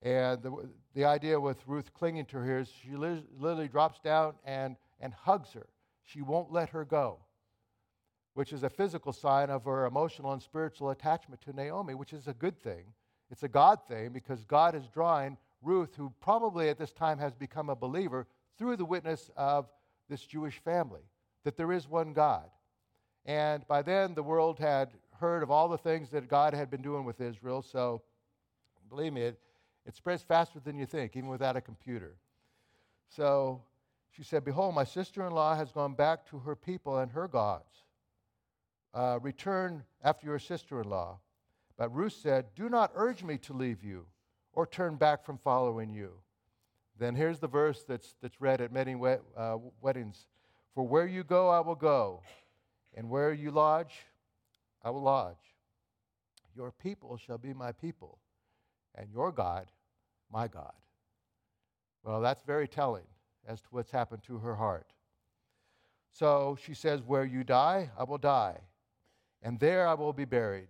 And 0.00 0.42
the, 0.42 0.70
the 0.94 1.04
idea 1.04 1.38
with 1.38 1.66
Ruth 1.66 1.92
clinging 1.92 2.26
to 2.26 2.38
her 2.38 2.60
is 2.60 2.70
she 2.82 2.96
li- 2.96 3.24
literally 3.38 3.68
drops 3.68 3.98
down 4.00 4.34
and, 4.44 4.76
and 5.00 5.12
hugs 5.12 5.52
her. 5.52 5.66
She 6.04 6.22
won't 6.22 6.52
let 6.52 6.70
her 6.70 6.84
go, 6.84 7.18
which 8.34 8.52
is 8.52 8.62
a 8.62 8.70
physical 8.70 9.12
sign 9.12 9.50
of 9.50 9.64
her 9.64 9.86
emotional 9.86 10.32
and 10.32 10.42
spiritual 10.42 10.90
attachment 10.90 11.40
to 11.42 11.52
Naomi, 11.52 11.94
which 11.94 12.12
is 12.12 12.28
a 12.28 12.34
good 12.34 12.58
thing. 12.62 12.84
It's 13.30 13.42
a 13.42 13.48
God 13.48 13.80
thing 13.88 14.12
because 14.12 14.44
God 14.44 14.74
is 14.74 14.86
drawing 14.88 15.38
Ruth, 15.62 15.94
who 15.96 16.12
probably 16.20 16.68
at 16.68 16.78
this 16.78 16.92
time 16.92 17.18
has 17.18 17.34
become 17.34 17.70
a 17.70 17.76
believer, 17.76 18.26
through 18.58 18.76
the 18.76 18.84
witness 18.84 19.30
of 19.36 19.66
this 20.08 20.22
Jewish 20.22 20.58
family 20.58 21.00
that 21.44 21.56
there 21.56 21.72
is 21.72 21.88
one 21.88 22.12
God. 22.12 22.48
And 23.26 23.66
by 23.66 23.82
then, 23.82 24.14
the 24.14 24.22
world 24.22 24.58
had 24.58 24.90
heard 25.18 25.42
of 25.42 25.50
all 25.50 25.68
the 25.68 25.78
things 25.78 26.10
that 26.10 26.28
God 26.28 26.54
had 26.54 26.70
been 26.70 26.82
doing 26.82 27.04
with 27.04 27.20
Israel. 27.20 27.62
So, 27.62 28.02
believe 28.88 29.12
me, 29.12 29.22
it, 29.22 29.40
it 29.86 29.94
spreads 29.94 30.22
faster 30.22 30.60
than 30.60 30.78
you 30.78 30.86
think, 30.86 31.16
even 31.16 31.30
without 31.30 31.56
a 31.56 31.60
computer. 31.60 32.16
So, 33.08 33.62
she 34.16 34.22
said, 34.22 34.44
Behold, 34.44 34.74
my 34.74 34.84
sister 34.84 35.26
in 35.26 35.32
law 35.32 35.56
has 35.56 35.72
gone 35.72 35.94
back 35.94 36.24
to 36.30 36.38
her 36.40 36.54
people 36.54 36.98
and 36.98 37.10
her 37.10 37.26
gods. 37.26 37.82
Uh, 38.92 39.18
return 39.20 39.82
after 40.04 40.26
your 40.26 40.38
sister 40.38 40.80
in 40.80 40.88
law. 40.88 41.18
But 41.76 41.92
Ruth 41.92 42.12
said, 42.12 42.46
Do 42.54 42.68
not 42.68 42.92
urge 42.94 43.24
me 43.24 43.38
to 43.38 43.52
leave 43.52 43.82
you 43.82 44.06
or 44.52 44.66
turn 44.66 44.94
back 44.94 45.24
from 45.24 45.38
following 45.38 45.92
you. 45.92 46.12
Then 46.96 47.16
here's 47.16 47.40
the 47.40 47.48
verse 47.48 47.82
that's, 47.82 48.14
that's 48.22 48.40
read 48.40 48.60
at 48.60 48.72
many 48.72 48.94
uh, 49.36 49.56
weddings 49.80 50.26
For 50.76 50.86
where 50.86 51.08
you 51.08 51.24
go, 51.24 51.48
I 51.48 51.58
will 51.58 51.74
go, 51.74 52.22
and 52.94 53.10
where 53.10 53.32
you 53.32 53.50
lodge, 53.50 53.94
I 54.84 54.90
will 54.90 55.02
lodge. 55.02 55.34
Your 56.54 56.70
people 56.70 57.16
shall 57.16 57.38
be 57.38 57.52
my 57.52 57.72
people, 57.72 58.18
and 58.94 59.10
your 59.10 59.32
God, 59.32 59.66
my 60.32 60.46
God. 60.46 60.72
Well, 62.04 62.20
that's 62.20 62.44
very 62.44 62.68
telling 62.68 63.02
as 63.46 63.60
to 63.60 63.68
what's 63.70 63.90
happened 63.90 64.22
to 64.24 64.38
her 64.38 64.56
heart. 64.56 64.86
So 66.10 66.56
she 66.64 66.74
says, 66.74 67.02
Where 67.02 67.24
you 67.24 67.44
die, 67.44 67.90
I 67.98 68.04
will 68.04 68.18
die, 68.18 68.58
and 69.42 69.58
there 69.58 69.86
I 69.86 69.94
will 69.94 70.12
be 70.12 70.24
buried. 70.24 70.68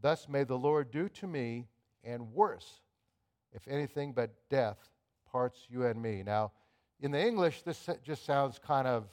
Thus 0.00 0.28
may 0.28 0.44
the 0.44 0.58
Lord 0.58 0.90
do 0.90 1.08
to 1.08 1.26
me, 1.26 1.68
and 2.04 2.32
worse, 2.32 2.80
if 3.52 3.66
anything 3.68 4.12
but 4.12 4.30
death 4.50 4.78
parts 5.30 5.66
you 5.68 5.84
and 5.84 6.00
me. 6.00 6.22
Now, 6.24 6.52
in 7.00 7.10
the 7.10 7.20
English, 7.20 7.62
this 7.62 7.88
just 8.02 8.24
sounds 8.24 8.58
kind 8.58 8.86
of, 8.86 9.08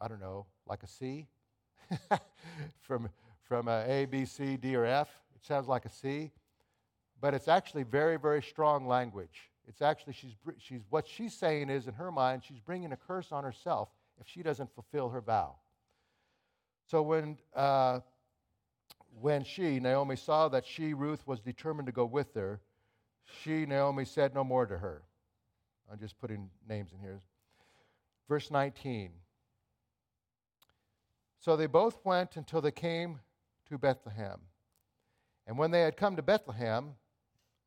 I 0.00 0.08
don't 0.08 0.20
know, 0.20 0.46
like 0.66 0.82
a 0.82 0.86
C 0.86 1.26
from, 2.80 3.08
from 3.42 3.68
a, 3.68 3.84
a, 3.86 4.06
B, 4.06 4.24
C, 4.24 4.56
D, 4.56 4.74
or 4.74 4.84
F. 4.84 5.08
It 5.36 5.44
sounds 5.44 5.68
like 5.68 5.84
a 5.84 5.90
C, 5.90 6.32
but 7.20 7.34
it's 7.34 7.48
actually 7.48 7.82
very, 7.82 8.16
very 8.16 8.42
strong 8.42 8.86
language. 8.86 9.49
It's 9.70 9.82
actually, 9.82 10.14
she's, 10.14 10.34
she's, 10.58 10.80
what 10.90 11.06
she's 11.06 11.32
saying 11.32 11.70
is, 11.70 11.86
in 11.86 11.94
her 11.94 12.10
mind, 12.10 12.42
she's 12.44 12.58
bringing 12.58 12.90
a 12.90 12.96
curse 12.96 13.30
on 13.30 13.44
herself 13.44 13.88
if 14.20 14.26
she 14.26 14.42
doesn't 14.42 14.74
fulfill 14.74 15.10
her 15.10 15.20
vow. 15.20 15.54
So 16.88 17.02
when, 17.02 17.38
uh, 17.54 18.00
when 19.20 19.44
she, 19.44 19.78
Naomi, 19.78 20.16
saw 20.16 20.48
that 20.48 20.66
she, 20.66 20.92
Ruth, 20.92 21.24
was 21.24 21.38
determined 21.38 21.86
to 21.86 21.92
go 21.92 22.04
with 22.04 22.34
her, 22.34 22.60
she, 23.44 23.64
Naomi, 23.64 24.04
said 24.04 24.34
no 24.34 24.42
more 24.42 24.66
to 24.66 24.76
her. 24.76 25.02
I'm 25.90 26.00
just 26.00 26.18
putting 26.18 26.50
names 26.68 26.90
in 26.92 26.98
here. 26.98 27.20
Verse 28.28 28.50
19. 28.50 29.12
So 31.38 31.56
they 31.56 31.66
both 31.66 32.00
went 32.02 32.36
until 32.36 32.60
they 32.60 32.72
came 32.72 33.20
to 33.68 33.78
Bethlehem. 33.78 34.40
And 35.46 35.56
when 35.56 35.70
they 35.70 35.82
had 35.82 35.96
come 35.96 36.16
to 36.16 36.22
Bethlehem, 36.22 36.96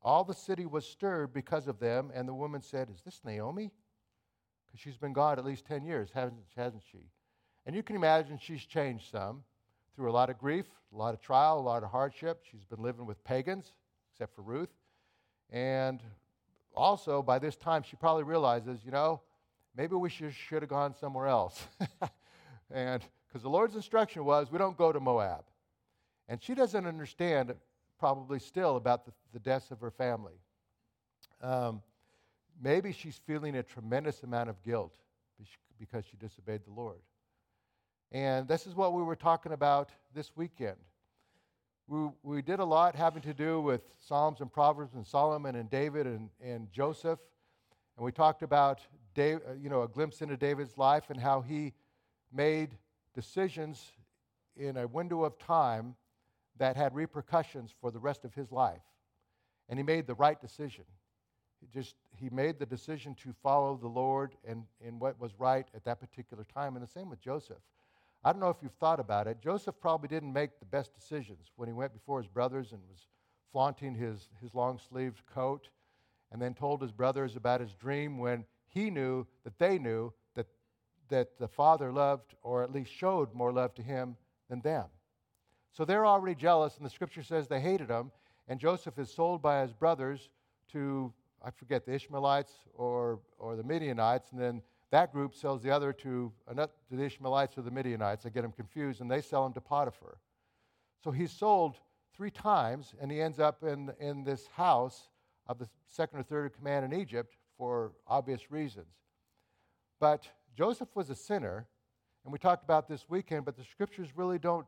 all 0.04 0.24
the 0.24 0.34
city 0.34 0.66
was 0.66 0.86
stirred 0.86 1.34
because 1.34 1.68
of 1.68 1.80
them, 1.80 2.12
and 2.14 2.28
the 2.28 2.34
woman 2.34 2.62
said, 2.62 2.90
Is 2.90 3.02
this 3.02 3.22
Naomi? 3.24 3.72
Because 4.66 4.80
she's 4.80 4.98
been 4.98 5.14
gone 5.14 5.40
at 5.40 5.46
least 5.46 5.66
10 5.66 5.86
years, 5.86 6.10
hasn't, 6.14 6.84
she? 6.92 7.10
And 7.66 7.76
you 7.76 7.84
can 7.84 7.96
imagine 7.96 8.38
she's 8.38 8.66
changed 8.66 9.10
some 9.12 9.44
through 9.96 10.12
a 10.12 10.14
lot 10.14 10.30
of 10.30 10.38
grief, 10.38 10.66
a 10.94 10.98
lot 10.98 11.14
of 11.14 11.22
trial, 11.22 11.60
a 11.60 11.62
lot 11.62 11.84
of 11.84 11.92
hardship. 11.92 12.42
She's 12.50 12.66
been 12.66 12.82
living 12.82 13.06
with 13.06 13.24
pagans, 13.24 13.72
except 14.12 14.36
for 14.36 14.42
Ruth. 14.42 14.74
And 15.50 16.02
also, 16.76 17.22
by 17.22 17.40
this 17.40 17.56
time, 17.56 17.84
she 17.84 17.96
probably 17.96 18.24
realizes, 18.24 18.80
you 18.84 18.92
know, 18.92 19.22
maybe 19.78 19.96
we 19.96 20.10
should, 20.10 20.34
should 20.34 20.64
have 20.64 20.70
gone 20.70 20.96
somewhere 21.00 21.28
else. 21.28 21.68
and 22.72 23.04
because 23.28 23.44
the 23.44 23.50
Lord's 23.50 23.76
instruction 23.76 24.26
was, 24.26 24.52
we 24.52 24.58
don't 24.58 24.78
go 24.78 24.92
to 24.92 25.00
Moab. 25.00 25.46
And 26.28 26.42
she 26.42 26.56
doesn't 26.56 26.86
understand, 26.86 27.54
probably 28.04 28.38
still, 28.38 28.76
about 28.76 29.06
the, 29.06 29.14
the 29.32 29.40
deaths 29.40 29.72
of 29.72 29.80
her 29.80 29.90
family. 29.90 30.34
Um, 31.42 31.82
maybe 32.62 32.92
she's 32.92 33.16
feeling 33.16 33.56
a 33.56 33.64
tremendous 33.64 34.24
amount 34.24 34.50
of 34.50 34.62
guilt 34.62 34.92
because 35.80 36.04
she 36.04 36.18
disobeyed 36.18 36.66
the 36.66 36.74
Lord. 36.74 37.00
And 38.12 38.46
this 38.46 38.68
is 38.68 38.76
what 38.76 38.92
we 38.92 39.02
were 39.04 39.16
talking 39.16 39.54
about 39.54 39.92
this 40.14 40.34
weekend. 40.36 40.76
We, 41.88 42.10
we 42.24 42.42
did 42.42 42.60
a 42.60 42.66
lot 42.66 42.94
having 42.94 43.22
to 43.22 43.34
do 43.34 43.62
with 43.62 43.84
Psalms 44.00 44.42
and 44.42 44.52
Proverbs 44.52 44.96
and 44.96 45.08
Solomon 45.08 45.56
and 45.56 45.70
David 45.70 46.06
and, 46.06 46.30
and 46.44 46.70
Joseph. 46.74 47.20
And 47.96 48.04
we 48.04 48.12
talked 48.12 48.44
about 48.44 48.82
Dave, 49.16 49.40
uh, 49.50 49.54
you 49.54 49.70
know, 49.70 49.84
a 49.84 49.88
glimpse 49.88 50.22
into 50.22 50.36
David's 50.36 50.78
life 50.78 51.06
and 51.10 51.18
how 51.18 51.40
he 51.40 51.72
made 52.34 52.72
decisions 53.16 53.94
in 54.58 54.76
a 54.76 54.88
window 54.88 55.24
of 55.24 55.40
time 55.40 55.96
that 56.58 56.76
had 56.76 56.94
repercussions 56.94 57.74
for 57.82 57.92
the 57.92 58.00
rest 58.00 58.26
of 58.26 58.34
his 58.34 58.52
life. 58.52 58.82
And 59.70 59.80
he 59.80 59.84
made 59.84 60.08
the 60.08 60.16
right 60.16 60.40
decision. 60.40 60.86
He 61.60 61.68
just 61.68 61.96
he 62.16 62.30
made 62.30 62.60
the 62.60 62.66
decision 62.66 63.16
to 63.24 63.34
follow 63.42 63.78
the 63.78 63.88
Lord 63.88 64.36
and 64.46 64.64
in 64.82 65.00
what 65.00 65.20
was 65.20 65.32
right 65.40 65.68
at 65.74 65.86
that 65.86 66.00
particular 66.00 66.44
time. 66.44 66.76
And 66.76 66.84
the 66.84 66.90
same 66.90 67.10
with 67.10 67.22
Joseph. 67.22 67.62
I 68.24 68.32
don't 68.32 68.40
know 68.40 68.50
if 68.50 68.58
you've 68.62 68.74
thought 68.74 69.00
about 69.00 69.28
it. 69.28 69.42
Joseph 69.42 69.76
probably 69.82 70.08
didn't 70.08 70.32
make 70.32 70.60
the 70.60 70.66
best 70.66 70.94
decisions 70.94 71.52
when 71.56 71.68
he 71.68 71.74
went 71.74 71.94
before 71.94 72.22
his 72.22 72.28
brothers 72.28 72.72
and 72.72 72.82
was 72.90 73.08
flaunting 73.52 73.94
his, 73.94 74.30
his 74.42 74.54
long 74.54 74.80
sleeved 74.80 75.22
coat 75.26 75.70
and 76.32 76.42
then 76.42 76.54
told 76.54 76.82
his 76.82 76.92
brothers 76.92 77.36
about 77.36 77.60
his 77.60 77.74
dream 77.74 78.18
when 78.18 78.46
he 78.70 78.90
knew 78.90 79.26
that 79.44 79.60
they 79.60 79.78
knew 79.78 80.12
that, 80.36 80.48
that 81.10 81.38
the 81.38 81.48
father 81.48 81.92
loved 81.92 82.34
or 82.42 82.64
at 82.64 82.72
least 82.72 82.92
showed 82.92 83.34
more 83.34 83.52
love 83.52 83.74
to 83.76 83.82
him 83.82 84.16
than 84.50 84.62
them. 84.62 84.86
So 85.74 85.86
they're 85.86 86.06
already 86.06 86.36
jealous, 86.36 86.78
and 86.78 86.86
the 86.86 86.90
scripture 86.90 87.24
says 87.24 87.48
they 87.48 87.60
hated 87.60 87.90
him. 87.90 88.12
And 88.48 88.60
Joseph 88.60 89.00
is 89.00 89.12
sold 89.12 89.42
by 89.42 89.62
his 89.62 89.74
brothers 89.74 90.30
to, 90.72 91.12
I 91.44 91.50
forget, 91.50 91.86
the 91.86 91.94
Ishmaelites 91.94 92.54
or, 92.76 93.20
or 93.40 93.56
the 93.56 93.64
Midianites, 93.64 94.32
and 94.32 94.40
then 94.40 94.62
that 94.92 95.12
group 95.12 95.34
sells 95.34 95.64
the 95.64 95.72
other 95.72 95.92
to, 95.94 96.32
to 96.56 96.70
the 96.92 97.04
Ishmaelites 97.04 97.58
or 97.58 97.64
the 97.64 97.72
Midianites. 97.72 98.26
I 98.26 98.30
get 98.30 98.44
them 98.44 98.52
confused, 98.52 99.02
and 99.02 99.10
they 99.10 99.22
sell 99.22 99.46
him 99.46 99.54
to 99.54 99.62
Potiphar. 99.62 100.18
So 101.04 101.10
he's 101.10 101.32
sold 101.32 101.78
three 102.16 102.30
times, 102.30 102.94
and 103.02 103.12
he 103.12 103.20
ends 103.20 103.40
up 103.40 103.64
in, 103.64 103.92
in 104.00 104.24
this 104.24 104.46
house 104.56 105.08
of 105.48 105.58
the 105.58 105.68
second 105.88 106.20
or 106.20 106.24
third 106.24 106.54
command 106.54 106.86
in 106.86 107.00
Egypt 107.00 107.36
for 107.58 107.94
obvious 108.08 108.52
reasons. 108.52 108.94
But 110.00 110.28
Joseph 110.56 110.90
was 110.96 111.10
a 111.10 111.16
sinner, 111.16 111.66
and 112.24 112.32
we 112.32 112.38
talked 112.38 112.64
about 112.64 112.88
this 112.88 113.10
weekend, 113.10 113.46
but 113.46 113.58
the 113.58 113.64
scriptures 113.64 114.10
really 114.16 114.38
don't 114.38 114.68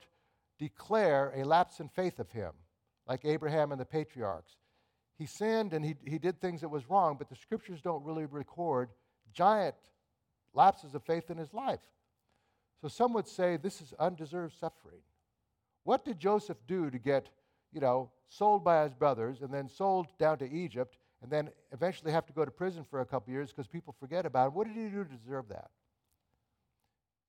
declare 0.60 1.34
a 1.36 1.44
lapse 1.44 1.80
in 1.80 1.90
faith 1.90 2.20
of 2.20 2.32
him, 2.32 2.52
like 3.08 3.26
Abraham 3.26 3.72
and 3.72 3.80
the 3.80 3.86
patriarchs. 3.86 4.58
He 5.18 5.26
sinned 5.26 5.74
and 5.74 5.84
he, 5.86 5.96
he 6.06 6.18
did 6.18 6.40
things 6.40 6.62
that 6.62 6.70
was 6.70 6.90
wrong, 6.90 7.16
but 7.18 7.30
the 7.30 7.36
scriptures 7.36 7.82
don't 7.82 8.04
really 8.04 8.26
record 8.26 8.90
giant 9.34 9.76
lapses 10.54 10.96
of 10.96 11.04
faith 11.04 11.30
in 11.30 11.38
his 11.38 11.54
life. 11.54 11.80
So 12.82 12.88
some 12.88 13.14
would 13.14 13.28
say 13.28 13.58
this 13.58 13.82
is 13.82 13.94
undeserved 14.00 14.56
suffering. 14.60 15.02
What 15.84 16.04
did 16.04 16.20
Joseph 16.20 16.58
do 16.68 16.90
to 16.90 16.98
get, 16.98 17.30
you 17.72 17.80
know, 17.80 18.10
sold 18.30 18.64
by 18.64 18.84
his 18.84 18.94
brothers 18.94 19.42
and 19.42 19.54
then 19.54 19.70
sold 19.70 20.08
down 20.18 20.38
to 20.40 20.52
Egypt 20.52 20.98
and 21.22 21.32
then 21.32 21.50
eventually 21.72 22.12
have 22.12 22.26
to 22.26 22.34
go 22.34 22.44
to 22.44 22.52
prison 22.52 22.84
for 22.90 23.02
a 23.02 23.06
couple 23.06 23.32
years 23.32 23.50
because 23.50 23.68
people 23.68 23.96
forget 24.00 24.26
about 24.26 24.48
him? 24.48 24.54
What 24.56 24.68
did 24.68 24.76
he 24.76 24.90
do 24.90 25.04
to 25.04 25.10
deserve 25.10 25.48
that? 25.50 25.70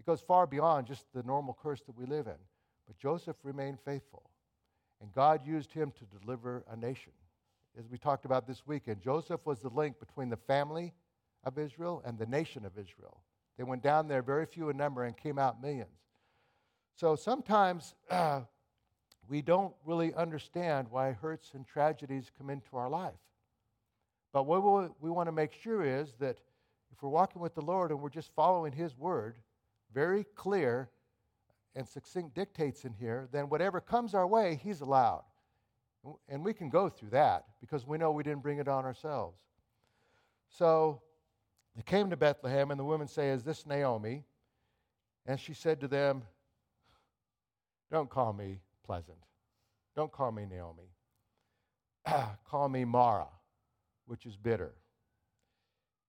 It 0.00 0.06
goes 0.06 0.20
far 0.20 0.46
beyond 0.46 0.86
just 0.86 1.04
the 1.14 1.22
normal 1.22 1.56
curse 1.60 1.80
that 1.86 1.96
we 1.96 2.06
live 2.06 2.26
in. 2.26 2.36
But 2.87 2.99
Joseph 2.99 3.37
remained 3.42 3.79
faithful, 3.85 4.31
and 5.01 5.12
God 5.12 5.46
used 5.46 5.72
him 5.72 5.92
to 5.92 6.18
deliver 6.20 6.64
a 6.70 6.77
nation. 6.77 7.12
As 7.79 7.88
we 7.88 7.99
talked 7.99 8.25
about 8.25 8.46
this 8.46 8.66
weekend, 8.66 9.03
Joseph 9.03 9.44
was 9.44 9.61
the 9.61 9.68
link 9.68 9.99
between 9.99 10.31
the 10.31 10.37
family 10.37 10.94
of 11.44 11.59
Israel 11.59 12.03
and 12.05 12.18
the 12.18 12.27
nation 12.27 12.64
of 12.64 12.79
Israel. 12.79 13.20
They 13.57 13.64
went 13.64 13.83
down 13.83 14.09
there, 14.09 14.22
very 14.22 14.46
few 14.46 14.68
in 14.68 14.77
number, 14.77 15.05
and 15.05 15.16
came 15.16 15.38
out 15.38 15.61
millions. 15.61 15.90
So 16.94 17.16
sometimes 17.16 17.94
uh, 18.11 18.42
we 19.29 19.42
don't 19.42 19.75
really 19.85 20.14
understand 20.14 20.88
why 20.90 21.12
hurts 21.12 21.53
and 21.55 21.66
tragedies 21.66 22.31
come 22.38 22.51
into 22.51 22.77
our 22.77 22.88
life. 22.88 23.14
But 24.33 24.44
what 24.44 24.62
we, 24.62 24.88
we 25.01 25.11
want 25.11 25.29
to 25.29 25.33
make 25.33 25.53
sure 25.53 25.83
is 25.85 26.14
that 26.18 26.38
if 26.92 27.03
we're 27.03 27.11
walking 27.11 27.42
with 27.42 27.55
the 27.55 27.62
Lord 27.62 27.90
and 27.90 28.01
we're 28.01 28.09
just 28.09 28.35
following 28.35 28.72
His 28.72 28.96
word, 28.96 29.37
very 29.92 30.25
clear 30.35 30.88
and 31.76 31.86
succinct 31.86 32.34
dictates 32.34 32.84
in 32.84 32.94
here, 32.94 33.28
then 33.30 33.48
whatever 33.48 33.80
comes 33.80 34.14
our 34.14 34.26
way, 34.26 34.58
He's 34.62 34.80
allowed. 34.80 35.24
And 36.28 36.44
we 36.44 36.54
can 36.54 36.70
go 36.70 36.88
through 36.88 37.10
that 37.10 37.44
because 37.60 37.86
we 37.86 37.98
know 37.98 38.10
we 38.10 38.22
didn't 38.22 38.42
bring 38.42 38.58
it 38.58 38.68
on 38.68 38.84
ourselves. 38.84 39.38
So 40.48 41.02
they 41.76 41.82
came 41.82 42.10
to 42.10 42.16
Bethlehem, 42.16 42.70
and 42.70 42.80
the 42.80 42.84
women 42.84 43.06
say, 43.06 43.28
Is 43.28 43.42
this 43.42 43.66
Naomi? 43.66 44.24
And 45.26 45.38
she 45.38 45.52
said 45.52 45.80
to 45.80 45.88
them, 45.88 46.22
Don't 47.90 48.08
call 48.08 48.32
me 48.32 48.60
pleasant. 48.84 49.18
Don't 49.94 50.12
call 50.12 50.32
me 50.32 50.46
Naomi. 50.46 50.90
call 52.48 52.68
me 52.68 52.84
Mara, 52.84 53.28
which 54.06 54.24
is 54.24 54.36
bitter. 54.36 54.72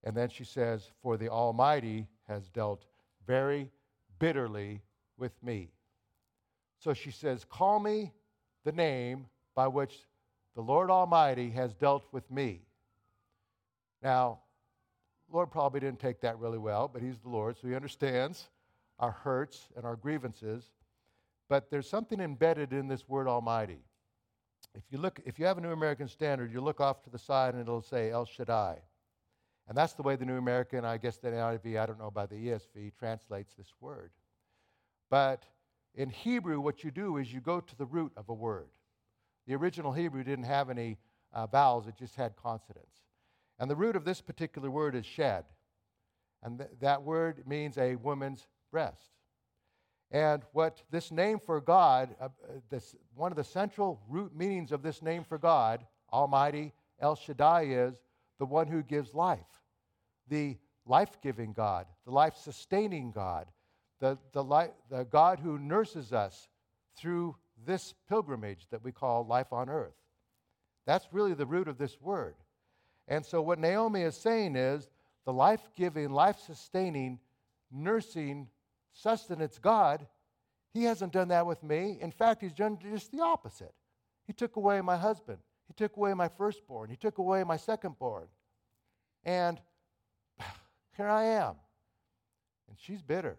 And 0.03 0.15
then 0.15 0.30
she 0.30 0.43
says, 0.43 0.91
For 1.01 1.17
the 1.17 1.30
Almighty 1.30 2.08
has 2.27 2.47
dealt 2.49 2.86
very 3.25 3.71
bitterly 4.19 4.82
with 5.17 5.32
me. 5.43 5.69
So 6.80 6.93
she 6.93 7.12
says, 7.12 7.45
Call 7.45 7.80
me 7.80 8.13
the 8.63 8.71
name 8.71 9.27
by 9.56 9.67
which 9.67 9.95
the 10.56 10.62
Lord 10.62 10.89
Almighty 10.89 11.49
has 11.51 11.73
dealt 11.73 12.06
with 12.12 12.30
me. 12.32 12.62
Now, 14.01 14.39
Lord 15.32 15.51
probably 15.51 15.80
didn't 15.80 15.99
take 15.99 16.21
that 16.21 16.39
really 16.39 16.58
well, 16.58 16.89
but 16.91 17.01
He's 17.01 17.19
the 17.19 17.30
Lord, 17.30 17.58
so 17.58 17.67
He 17.67 17.75
understands 17.75 18.49
our 18.99 19.12
hurts 19.12 19.67
and 19.75 19.86
our 19.86 19.95
grievances. 19.95 20.63
But 21.49 21.69
there's 21.69 21.89
something 21.89 22.19
embedded 22.19 22.73
in 22.73 22.88
this 22.88 23.08
word 23.08 23.27
Almighty. 23.27 23.80
If 24.75 24.84
you 24.91 24.97
look, 24.97 25.19
if 25.25 25.39
you 25.39 25.45
have 25.45 25.58
a 25.58 25.62
New 25.62 25.71
American 25.71 26.08
Standard, 26.08 26.51
you 26.51 26.62
look 26.62 26.80
off 26.80 27.03
to 27.03 27.10
the 27.10 27.19
side 27.19 27.53
and 27.53 27.62
it'll 27.62 27.82
say 27.82 28.12
El 28.12 28.25
Shaddai. 28.25 28.77
And 29.67 29.77
that's 29.77 29.93
the 29.93 30.03
way 30.03 30.15
the 30.15 30.25
New 30.25 30.38
American, 30.38 30.86
I 30.86 30.97
guess 30.97 31.17
the 31.17 31.30
NIV, 31.30 31.80
I 31.80 31.86
don't 31.86 31.99
know 31.99 32.08
about 32.08 32.30
the 32.30 32.36
ESV, 32.36 32.93
translates 32.97 33.53
this 33.56 33.73
word. 33.82 34.12
But 35.10 35.46
in 35.96 36.10
Hebrew, 36.10 36.60
what 36.60 36.84
you 36.84 36.91
do 36.91 37.17
is 37.17 37.32
you 37.32 37.41
go 37.41 37.60
to 37.60 37.76
the 37.76 37.86
root 37.86 38.12
of 38.15 38.30
a 38.30 38.34
word. 38.34 38.70
The 39.48 39.56
original 39.56 39.93
Hebrew 39.93 40.24
didn't 40.24 40.46
have 40.46 40.70
any 40.70 40.98
uh, 41.34 41.48
vowels, 41.48 41.88
it 41.88 41.96
just 41.98 42.15
had 42.15 42.36
consonants. 42.36 42.96
And 43.60 43.70
the 43.70 43.76
root 43.76 43.96
of 43.96 44.06
this 44.06 44.22
particular 44.22 44.70
word 44.70 44.96
is 44.96 45.06
shed. 45.06 45.46
And 46.43 46.60
th- 46.60 46.70
that 46.82 47.04
word 47.04 47.48
means 47.48 47.78
a 47.78 47.96
woman's 47.96 48.46
breast. 48.72 49.10
And 50.12 50.43
what 50.54 50.82
this 50.89 51.12
name 51.12 51.39
for 51.39 51.60
God, 51.60 52.15
uh, 52.22 52.30
this, 52.70 52.96
one 53.15 53.32
of 53.32 53.36
the 53.36 53.43
central 53.43 54.02
root 54.08 54.36
meanings 54.36 54.72
of 54.72 54.82
this 54.82 55.02
name 55.02 55.24
for 55.24 55.38
God, 55.38 55.86
Almighty 56.13 56.74
El 57.00 57.15
Shaddai, 57.15 57.63
is 57.63 57.96
the 58.39 58.46
one 58.46 58.67
who 58.67 58.84
gives 58.84 59.13
life, 59.13 59.39
the 60.30 60.58
life 60.86 61.17
giving 61.22 61.52
God, 61.52 61.88
the 62.06 62.12
life 62.12 62.36
sustaining 62.36 63.12
God, 63.12 63.48
the, 63.99 64.17
the, 64.33 64.43
li- 64.43 64.73
the 64.89 65.05
God 65.05 65.39
who 65.39 65.57
nurses 65.57 66.13
us 66.13 66.47
through 66.97 67.36
this 67.65 67.93
pilgrimage 68.07 68.67
that 68.71 68.83
we 68.83 68.91
call 68.91 69.25
life 69.25 69.51
on 69.51 69.69
earth. 69.69 69.95
That's 70.86 71.07
really 71.12 71.33
the 71.33 71.45
root 71.45 71.67
of 71.67 71.77
this 71.77 71.99
word. 71.99 72.36
And 73.07 73.25
so, 73.25 73.41
what 73.41 73.60
Naomi 73.60 74.01
is 74.01 74.15
saying 74.15 74.55
is 74.55 74.89
the 75.25 75.33
life 75.33 75.69
giving, 75.75 76.12
life 76.12 76.39
sustaining, 76.39 77.19
nursing, 77.71 78.47
sustenance 78.93 79.60
God, 79.60 80.07
He 80.73 80.83
hasn't 80.83 81.13
done 81.13 81.29
that 81.29 81.45
with 81.45 81.63
me. 81.63 81.97
In 82.01 82.12
fact, 82.12 82.41
He's 82.41 82.53
done 82.53 82.77
just 82.81 83.12
the 83.12 83.21
opposite. 83.21 83.73
He 84.25 84.33
took 84.33 84.55
away 84.55 84.81
my 84.81 84.97
husband, 84.97 85.39
He 85.67 85.73
took 85.73 85.95
away 85.97 86.13
my 86.13 86.27
firstborn, 86.27 86.89
He 86.89 86.95
took 86.95 87.17
away 87.17 87.43
my 87.43 87.57
secondborn. 87.57 88.27
And 89.23 89.60
here 90.97 91.10
I 91.10 91.23
am. 91.25 91.55
And 92.69 92.77
she's 92.79 93.01
bitter. 93.01 93.38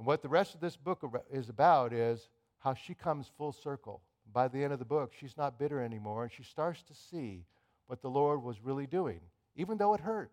And 0.00 0.06
what 0.06 0.22
the 0.22 0.30
rest 0.30 0.54
of 0.54 0.62
this 0.62 0.76
book 0.76 1.04
is 1.30 1.50
about 1.50 1.92
is 1.92 2.30
how 2.60 2.72
she 2.72 2.94
comes 2.94 3.30
full 3.36 3.52
circle. 3.52 4.00
By 4.32 4.48
the 4.48 4.64
end 4.64 4.72
of 4.72 4.78
the 4.78 4.84
book, 4.86 5.12
she's 5.20 5.36
not 5.36 5.58
bitter 5.58 5.78
anymore, 5.82 6.22
and 6.22 6.32
she 6.32 6.42
starts 6.42 6.82
to 6.84 6.94
see 6.94 7.44
what 7.86 8.00
the 8.00 8.08
Lord 8.08 8.42
was 8.42 8.64
really 8.64 8.86
doing, 8.86 9.20
even 9.56 9.76
though 9.76 9.92
it 9.92 10.00
hurt. 10.00 10.30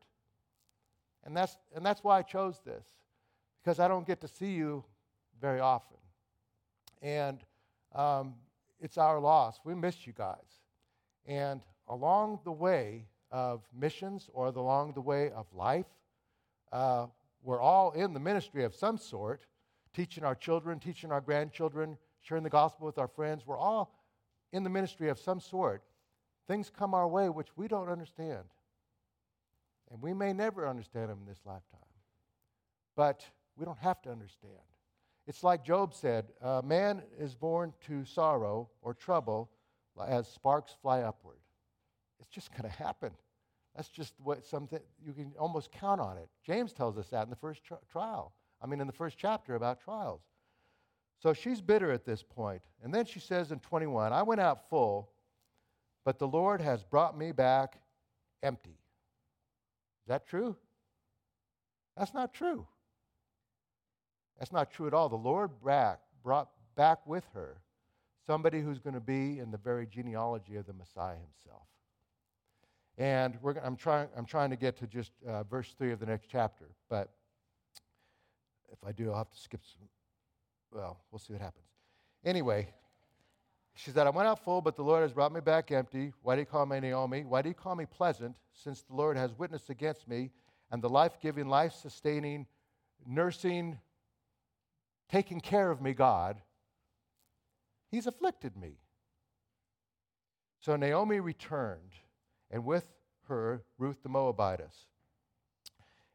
And 1.25 1.35
that's, 1.35 1.57
and 1.75 1.85
that's 1.85 2.01
why 2.01 2.17
I 2.17 2.21
chose 2.21 2.61
this, 2.65 2.85
because 3.61 3.77
I 3.81 3.89
don't 3.89 4.07
get 4.07 4.21
to 4.21 4.27
see 4.29 4.53
you 4.53 4.85
very 5.41 5.59
often. 5.59 5.97
And 7.01 7.39
um, 7.93 8.35
it's 8.79 8.97
our 8.97 9.19
loss. 9.19 9.59
We 9.65 9.75
miss 9.75 10.07
you 10.07 10.13
guys. 10.13 10.61
And 11.25 11.59
along 11.89 12.39
the 12.45 12.53
way 12.53 13.03
of 13.31 13.63
missions 13.77 14.29
or 14.31 14.47
along 14.47 14.93
the 14.93 15.01
way 15.01 15.29
of 15.31 15.45
life, 15.53 15.87
uh, 16.71 17.07
we're 17.43 17.59
all 17.59 17.91
in 17.91 18.13
the 18.13 18.19
ministry 18.21 18.63
of 18.63 18.73
some 18.73 18.97
sort, 18.97 19.41
teaching 19.97 20.23
our 20.23 20.35
children, 20.35 20.79
teaching 20.79 21.11
our 21.11 21.19
grandchildren, 21.19 21.97
sharing 22.21 22.43
the 22.43 22.51
gospel 22.51 22.85
with 22.85 22.99
our 22.99 23.07
friends. 23.07 23.47
We're 23.47 23.57
all 23.57 23.99
in 24.53 24.63
the 24.63 24.69
ministry 24.69 25.09
of 25.09 25.17
some 25.17 25.39
sort. 25.39 25.81
Things 26.47 26.69
come 26.69 26.93
our 26.93 27.07
way 27.07 27.29
which 27.29 27.47
we 27.55 27.67
don't 27.67 27.89
understand. 27.89 28.43
And 29.89 29.99
we 29.99 30.13
may 30.13 30.33
never 30.33 30.67
understand 30.67 31.09
them 31.09 31.17
in 31.21 31.27
this 31.27 31.41
lifetime. 31.45 31.79
But 32.95 33.25
we 33.57 33.65
don't 33.65 33.79
have 33.79 33.99
to 34.03 34.11
understand. 34.11 34.53
It's 35.25 35.43
like 35.43 35.65
Job 35.65 35.95
said 35.95 36.27
a 36.41 36.61
man 36.61 37.01
is 37.17 37.33
born 37.33 37.73
to 37.87 38.05
sorrow 38.05 38.69
or 38.83 38.93
trouble 38.93 39.49
as 40.07 40.27
sparks 40.27 40.75
fly 40.79 41.01
upward. 41.01 41.39
It's 42.19 42.29
just 42.29 42.51
going 42.51 42.69
to 42.69 42.77
happen. 42.77 43.13
That's 43.75 43.89
just 43.89 44.13
what 44.23 44.45
something 44.45 44.79
you 45.03 45.13
can 45.13 45.33
almost 45.39 45.71
count 45.71 46.01
on 46.01 46.17
it. 46.17 46.29
James 46.45 46.71
tells 46.71 46.99
us 46.99 47.07
that 47.07 47.23
in 47.23 47.31
the 47.31 47.35
first 47.35 47.63
tri- 47.63 47.77
trial. 47.91 48.33
I 48.61 48.67
mean, 48.67 48.81
in 48.81 48.87
the 48.87 48.93
first 48.93 49.17
chapter 49.17 49.55
about 49.55 49.81
trials. 49.81 50.21
So 51.19 51.33
she's 51.33 51.61
bitter 51.61 51.91
at 51.91 52.05
this 52.05 52.23
point. 52.23 52.61
And 52.83 52.93
then 52.93 53.05
she 53.05 53.19
says 53.19 53.51
in 53.51 53.59
21, 53.59 54.13
I 54.13 54.21
went 54.23 54.39
out 54.41 54.69
full, 54.69 55.09
but 56.05 56.19
the 56.19 56.27
Lord 56.27 56.61
has 56.61 56.83
brought 56.83 57.17
me 57.17 57.31
back 57.31 57.79
empty. 58.43 58.69
Is 58.69 60.07
that 60.07 60.27
true? 60.27 60.55
That's 61.97 62.13
not 62.13 62.33
true. 62.33 62.67
That's 64.37 64.51
not 64.51 64.71
true 64.71 64.87
at 64.87 64.93
all. 64.93 65.09
The 65.09 65.15
Lord 65.15 65.49
back, 65.63 65.99
brought 66.23 66.49
back 66.75 67.05
with 67.07 67.25
her 67.33 67.57
somebody 68.27 68.61
who's 68.61 68.77
going 68.77 68.93
to 68.93 68.99
be 68.99 69.39
in 69.39 69.49
the 69.51 69.57
very 69.57 69.87
genealogy 69.87 70.57
of 70.57 70.67
the 70.67 70.73
Messiah 70.73 71.15
himself. 71.15 71.63
And 72.97 73.37
I'm, 73.63 73.77
trying, 73.77 74.09
I'm 74.17 74.25
trying 74.25 74.49
to 74.49 74.55
get 74.55 74.77
to 74.77 74.87
just 74.87 75.11
uh, 75.27 75.43
verse 75.43 75.73
3 75.77 75.91
of 75.93 75.99
the 75.99 76.05
next 76.05 76.27
chapter, 76.29 76.65
but 76.89 77.11
if 78.71 78.79
I 78.85 78.91
do, 78.91 79.11
I'll 79.11 79.17
have 79.17 79.31
to 79.31 79.39
skip 79.39 79.61
some. 79.63 79.87
Well, 80.71 80.99
we'll 81.11 81.19
see 81.19 81.33
what 81.33 81.41
happens. 81.41 81.65
Anyway, 82.25 82.67
she 83.75 83.91
said, 83.91 84.07
I 84.07 84.09
went 84.09 84.27
out 84.27 84.43
full, 84.43 84.61
but 84.61 84.75
the 84.75 84.83
Lord 84.83 85.03
has 85.03 85.13
brought 85.13 85.31
me 85.31 85.39
back 85.39 85.71
empty. 85.71 86.11
Why 86.23 86.35
do 86.35 86.41
you 86.41 86.45
call 86.45 86.65
me 86.65 86.79
Naomi? 86.79 87.23
Why 87.23 87.41
do 87.41 87.49
you 87.49 87.55
call 87.55 87.75
me 87.75 87.85
pleasant, 87.85 88.35
since 88.53 88.81
the 88.81 88.95
Lord 88.95 89.17
has 89.17 89.37
witnessed 89.37 89.69
against 89.69 90.07
me 90.07 90.31
and 90.71 90.81
the 90.81 90.89
life 90.89 91.19
giving, 91.21 91.47
life 91.47 91.73
sustaining, 91.73 92.47
nursing, 93.05 93.77
taking 95.09 95.39
care 95.39 95.69
of 95.71 95.81
me 95.81 95.93
God? 95.93 96.41
He's 97.91 98.07
afflicted 98.07 98.57
me. 98.57 98.79
So 100.59 100.75
Naomi 100.75 101.19
returned 101.19 101.93
and 102.51 102.65
with 102.65 102.85
her 103.27 103.63
Ruth 103.77 104.01
the 104.03 104.09
Moabitess, 104.09 104.87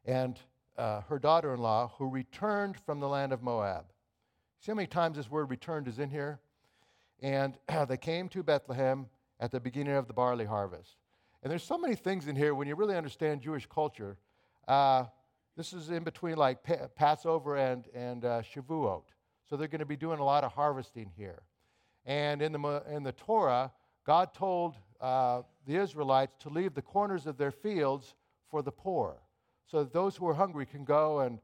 and 0.05 0.37
uh, 0.77 1.01
her 1.01 1.19
daughter 1.19 1.53
in 1.53 1.59
law, 1.59 1.91
who 1.97 2.09
returned 2.09 2.77
from 2.85 2.99
the 2.99 3.07
land 3.07 3.31
of 3.31 3.41
Moab. 3.41 3.85
See 4.59 4.71
how 4.71 4.75
many 4.75 4.87
times 4.87 5.17
this 5.17 5.29
word 5.29 5.49
returned 5.49 5.87
is 5.87 5.99
in 5.99 6.09
here? 6.09 6.39
And 7.21 7.55
they 7.87 7.97
came 7.97 8.29
to 8.29 8.43
Bethlehem 8.43 9.07
at 9.39 9.51
the 9.51 9.59
beginning 9.59 9.95
of 9.95 10.07
the 10.07 10.13
barley 10.13 10.45
harvest. 10.45 10.97
And 11.41 11.51
there's 11.51 11.63
so 11.63 11.77
many 11.77 11.95
things 11.95 12.27
in 12.27 12.35
here 12.35 12.55
when 12.55 12.67
you 12.67 12.75
really 12.75 12.95
understand 12.95 13.41
Jewish 13.41 13.65
culture. 13.65 14.17
Uh, 14.67 15.05
this 15.57 15.73
is 15.73 15.89
in 15.89 16.03
between 16.03 16.37
like 16.37 16.63
pa- 16.63 16.87
Passover 16.95 17.57
and, 17.57 17.85
and 17.93 18.23
uh, 18.23 18.41
Shavuot. 18.41 19.03
So 19.49 19.57
they're 19.57 19.67
going 19.67 19.79
to 19.79 19.85
be 19.85 19.97
doing 19.97 20.19
a 20.19 20.23
lot 20.23 20.43
of 20.43 20.53
harvesting 20.53 21.11
here. 21.17 21.43
And 22.05 22.41
in 22.41 22.53
the, 22.53 22.83
in 22.89 23.03
the 23.03 23.11
Torah, 23.11 23.71
God 24.05 24.33
told 24.33 24.75
uh, 24.99 25.41
the 25.65 25.75
Israelites 25.75 26.35
to 26.39 26.49
leave 26.49 26.73
the 26.73 26.81
corners 26.81 27.27
of 27.27 27.37
their 27.37 27.51
fields 27.51 28.15
for 28.49 28.61
the 28.61 28.71
poor, 28.71 29.17
so 29.65 29.83
that 29.83 29.93
those 29.93 30.15
who 30.15 30.27
are 30.27 30.33
hungry 30.33 30.65
can 30.65 30.83
go 30.83 31.21
and 31.21 31.39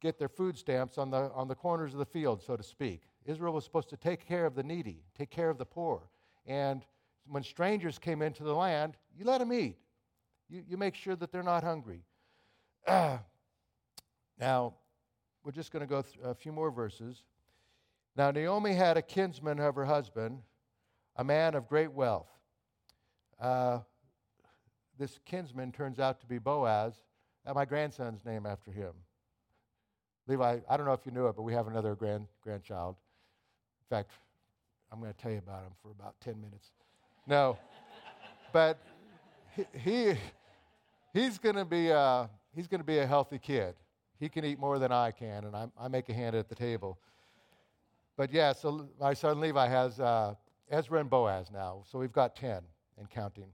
get 0.00 0.18
their 0.18 0.28
food 0.28 0.56
stamps 0.56 0.98
on 0.98 1.10
the, 1.10 1.30
on 1.34 1.48
the 1.48 1.54
corners 1.54 1.92
of 1.92 1.98
the 1.98 2.06
field, 2.06 2.42
so 2.42 2.56
to 2.56 2.62
speak. 2.62 3.02
Israel 3.26 3.52
was 3.52 3.64
supposed 3.64 3.90
to 3.90 3.96
take 3.96 4.26
care 4.26 4.46
of 4.46 4.54
the 4.54 4.62
needy, 4.62 5.02
take 5.16 5.30
care 5.30 5.50
of 5.50 5.58
the 5.58 5.66
poor. 5.66 6.08
And 6.46 6.84
when 7.26 7.42
strangers 7.42 7.98
came 7.98 8.22
into 8.22 8.42
the 8.42 8.54
land, 8.54 8.96
you 9.16 9.24
let 9.24 9.38
them 9.38 9.52
eat. 9.52 9.76
You, 10.48 10.62
you 10.66 10.76
make 10.76 10.94
sure 10.94 11.16
that 11.16 11.30
they're 11.30 11.42
not 11.42 11.62
hungry. 11.62 12.02
now, 12.88 13.20
we're 15.44 15.52
just 15.52 15.70
going 15.70 15.80
to 15.80 15.86
go 15.86 16.02
through 16.02 16.24
a 16.24 16.34
few 16.34 16.52
more 16.52 16.70
verses. 16.70 17.22
Now, 18.16 18.30
Naomi 18.30 18.74
had 18.74 18.96
a 18.96 19.02
kinsman 19.02 19.60
of 19.60 19.74
her 19.76 19.84
husband, 19.84 20.40
a 21.16 21.24
man 21.24 21.54
of 21.54 21.68
great 21.68 21.92
wealth. 21.92 22.28
Uh, 23.40 23.80
this 24.98 25.18
kinsman 25.24 25.72
turns 25.72 25.98
out 25.98 26.20
to 26.20 26.26
be 26.26 26.38
Boaz, 26.38 26.94
and 27.46 27.54
my 27.54 27.64
grandson's 27.64 28.24
name 28.24 28.46
after 28.46 28.70
him. 28.70 28.92
Levi, 30.26 30.58
I 30.68 30.76
don't 30.76 30.86
know 30.86 30.92
if 30.92 31.04
you 31.04 31.12
knew 31.12 31.26
it, 31.26 31.36
but 31.36 31.42
we 31.42 31.52
have 31.54 31.66
another 31.66 31.94
grand, 31.94 32.26
grandchild. 32.42 32.96
In 33.90 33.96
fact, 33.96 34.10
I'm 34.92 35.00
going 35.00 35.12
to 35.12 35.18
tell 35.18 35.32
you 35.32 35.38
about 35.38 35.62
him 35.62 35.72
for 35.82 35.90
about 35.90 36.14
10 36.20 36.40
minutes. 36.40 36.70
No, 37.26 37.58
but 38.52 38.78
he, 39.56 39.64
he 39.78 40.14
he's 41.12 41.38
going 41.38 41.56
to 41.56 41.64
be 41.64 41.88
a, 41.88 42.28
he's 42.54 42.66
going 42.66 42.80
to 42.80 42.86
be 42.86 42.98
a 42.98 43.06
healthy 43.06 43.38
kid. 43.38 43.74
He 44.18 44.28
can 44.28 44.44
eat 44.44 44.58
more 44.58 44.78
than 44.78 44.92
I 44.92 45.10
can, 45.10 45.44
and 45.44 45.56
I, 45.56 45.66
I 45.78 45.88
make 45.88 46.08
a 46.08 46.14
hand 46.14 46.36
at 46.36 46.48
the 46.48 46.54
table. 46.54 46.98
But 48.16 48.32
yeah, 48.32 48.52
so 48.52 48.88
my 49.00 49.14
son 49.14 49.40
Levi 49.40 49.66
has 49.66 49.98
uh, 49.98 50.34
Ezra 50.70 51.00
and 51.00 51.08
Boaz 51.08 51.50
now, 51.50 51.84
so 51.90 51.98
we've 51.98 52.12
got 52.12 52.36
10 52.36 52.60
and 52.98 53.08
counting. 53.08 53.48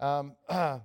Um, 0.00 0.32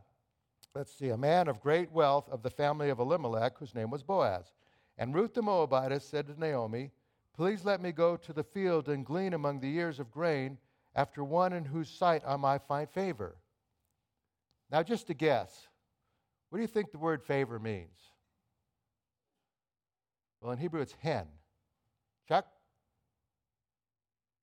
let's 0.75 0.93
see, 0.93 1.09
a 1.09 1.17
man 1.17 1.47
of 1.47 1.59
great 1.59 1.91
wealth 1.91 2.29
of 2.29 2.43
the 2.43 2.49
family 2.49 2.89
of 2.89 2.99
Elimelech, 2.99 3.57
whose 3.57 3.75
name 3.75 3.89
was 3.89 4.03
Boaz. 4.03 4.51
And 4.97 5.13
Ruth 5.13 5.33
the 5.33 5.41
Moabitess 5.41 6.07
said 6.07 6.27
to 6.27 6.39
Naomi, 6.39 6.91
Please 7.35 7.63
let 7.63 7.81
me 7.81 7.91
go 7.91 8.17
to 8.17 8.33
the 8.33 8.43
field 8.43 8.89
and 8.89 9.05
glean 9.05 9.33
among 9.33 9.59
the 9.59 9.75
ears 9.75 9.99
of 9.99 10.11
grain 10.11 10.57
after 10.95 11.23
one 11.23 11.53
in 11.53 11.65
whose 11.65 11.89
sight 11.89 12.23
I 12.25 12.35
might 12.35 12.63
find 12.67 12.89
favor. 12.89 13.35
Now, 14.71 14.81
just 14.81 15.09
a 15.11 15.13
guess, 15.13 15.67
what 16.49 16.57
do 16.57 16.63
you 16.63 16.67
think 16.67 16.91
the 16.91 16.97
word 16.97 17.23
favor 17.23 17.59
means? 17.59 17.99
Well, 20.41 20.51
in 20.51 20.57
Hebrew, 20.57 20.81
it's 20.81 20.95
hen. 20.99 21.27
Chuck? 22.27 22.45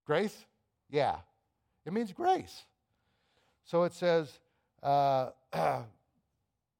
Grace? 0.06 0.46
Yeah. 0.90 1.16
It 1.84 1.92
means 1.92 2.12
grace. 2.12 2.64
So 3.64 3.82
it 3.84 3.92
says, 3.92 4.38
uh, 4.82 5.30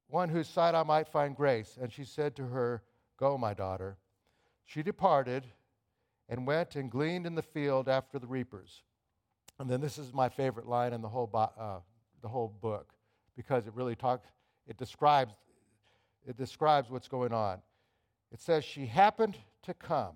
one 0.07 0.29
whose 0.29 0.47
sight 0.47 0.75
I 0.75 0.83
might 0.83 1.07
find 1.07 1.35
grace. 1.35 1.77
And 1.81 1.91
she 1.91 2.03
said 2.03 2.35
to 2.35 2.47
her, 2.47 2.83
Go, 3.17 3.37
my 3.37 3.53
daughter. 3.53 3.97
She 4.65 4.83
departed 4.83 5.45
and 6.27 6.45
went 6.45 6.75
and 6.75 6.89
gleaned 6.89 7.25
in 7.25 7.35
the 7.35 7.41
field 7.41 7.87
after 7.87 8.19
the 8.19 8.27
reapers. 8.27 8.83
And 9.59 9.69
then 9.69 9.79
this 9.79 9.97
is 9.97 10.13
my 10.13 10.27
favorite 10.27 10.67
line 10.67 10.91
in 10.91 11.01
the 11.01 11.07
whole, 11.07 11.29
uh, 11.33 11.79
the 12.21 12.27
whole 12.27 12.53
book 12.61 12.93
because 13.35 13.67
it 13.67 13.73
really 13.73 13.95
talks, 13.95 14.27
it 14.67 14.77
describes, 14.77 15.35
it 16.27 16.37
describes 16.37 16.89
what's 16.89 17.07
going 17.07 17.33
on. 17.33 17.59
It 18.31 18.41
says, 18.41 18.65
She 18.65 18.85
happened 18.85 19.37
to 19.63 19.73
come 19.73 20.15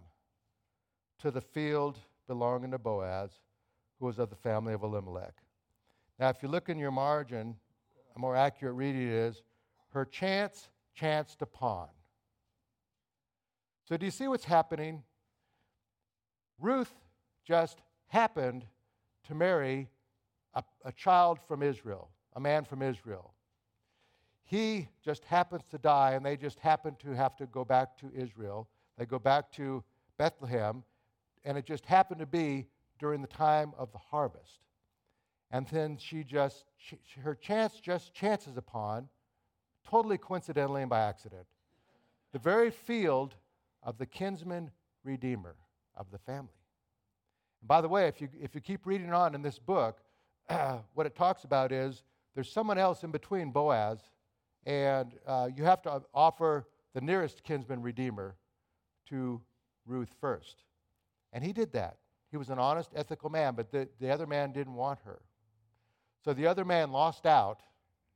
to 1.20 1.32
the 1.32 1.42
field 1.42 2.00
belonging 2.28 2.72
to 2.72 2.78
Boaz, 2.78 3.32
who 4.00 4.06
was 4.06 4.20
of 4.20 4.30
the 4.30 4.36
family 4.36 4.74
of 4.74 4.84
Elimelech. 4.84 5.34
Now, 6.20 6.30
if 6.30 6.42
you 6.42 6.50
look 6.50 6.70
in 6.70 6.78
your 6.78 6.92
margin, 6.92 7.56
a 8.16 8.20
more 8.20 8.36
accurate 8.36 8.76
reading 8.76 9.08
is, 9.08 9.42
her 9.90 10.06
chance 10.06 10.70
chanced 10.96 11.42
upon. 11.42 11.88
So, 13.88 13.98
do 13.98 14.06
you 14.06 14.12
see 14.12 14.28
what's 14.28 14.46
happening? 14.46 15.04
Ruth 16.60 16.94
just 17.46 17.82
happened 18.08 18.66
to 19.28 19.36
marry 19.36 19.90
a, 20.54 20.64
a, 20.86 20.92
child 20.92 21.40
from 21.48 21.64
Israel, 21.64 22.10
a 22.36 22.40
man 22.40 22.66
from 22.66 22.82
Israel. 22.82 23.34
He 24.44 24.90
just 25.04 25.24
happens 25.26 25.64
to 25.72 25.78
die, 25.78 26.12
and 26.14 26.26
they 26.26 26.36
just 26.36 26.60
happen 26.60 26.96
to 27.00 27.16
have 27.16 27.36
to 27.38 27.46
go 27.46 27.64
back 27.64 27.98
to 28.00 28.12
Israel. 28.14 28.68
They 28.98 29.06
go 29.06 29.20
back 29.20 29.52
to 29.54 29.84
Bethlehem, 30.18 30.84
and 31.46 31.58
it 31.58 31.66
just 31.66 31.86
happened 31.86 32.20
to 32.20 32.26
be 32.26 32.68
during 33.00 33.22
the 33.22 33.28
time 33.28 33.74
of 33.78 33.92
the 33.92 33.98
harvest. 33.98 34.60
And 35.52 35.68
then 35.68 35.98
she 35.98 36.24
just, 36.24 36.66
she, 36.78 36.98
her 37.22 37.36
chance 37.36 37.80
just 37.80 38.14
chances 38.14 38.58
upon, 38.58 39.08
totally 39.88 40.18
coincidentally 40.18 40.82
and 40.82 40.90
by 40.90 41.02
accident, 41.02 41.46
the 42.32 42.40
very 42.40 42.72
field 42.72 43.36
of 43.84 43.98
the 43.98 44.06
kinsman 44.06 44.72
redeemer 45.04 45.56
of 45.96 46.12
the 46.12 46.18
family. 46.20 46.50
And 47.62 47.68
by 47.68 47.82
the 47.82 47.90
way, 47.90 48.08
if 48.08 48.22
you, 48.22 48.30
if 48.42 48.56
you 48.56 48.62
keep 48.62 48.86
reading 48.86 49.14
on 49.14 49.36
in 49.36 49.42
this 49.42 49.60
book, 49.60 50.00
what 50.94 51.06
it 51.06 51.16
talks 51.16 51.44
about 51.44 51.72
is 51.72 52.04
there's 52.36 52.52
someone 52.52 52.78
else 52.78 53.04
in 53.04 53.12
between 53.12 53.52
Boaz, 53.52 54.00
and 54.66 55.14
uh, 55.26 55.50
you 55.56 55.64
have 55.64 55.82
to 55.84 56.02
offer 56.14 56.68
the 56.94 57.02
nearest 57.02 57.44
kinsman 57.44 57.82
redeemer 57.82 58.36
to 59.10 59.42
Ruth 59.86 60.14
first. 60.20 60.64
And 61.34 61.44
he 61.44 61.54
did 61.54 61.74
that. 61.74 61.98
He 62.32 62.38
was 62.38 62.50
an 62.50 62.60
honest, 62.60 62.92
ethical 62.96 63.30
man, 63.30 63.56
but 63.56 63.72
the, 63.72 63.88
the 64.00 64.12
other 64.12 64.28
man 64.28 64.52
didn't 64.52 64.76
want 64.76 65.00
her. 65.06 65.20
So 66.24 66.34
the 66.34 66.48
other 66.48 66.66
man 66.66 66.92
lost 66.92 67.26
out 67.26 67.62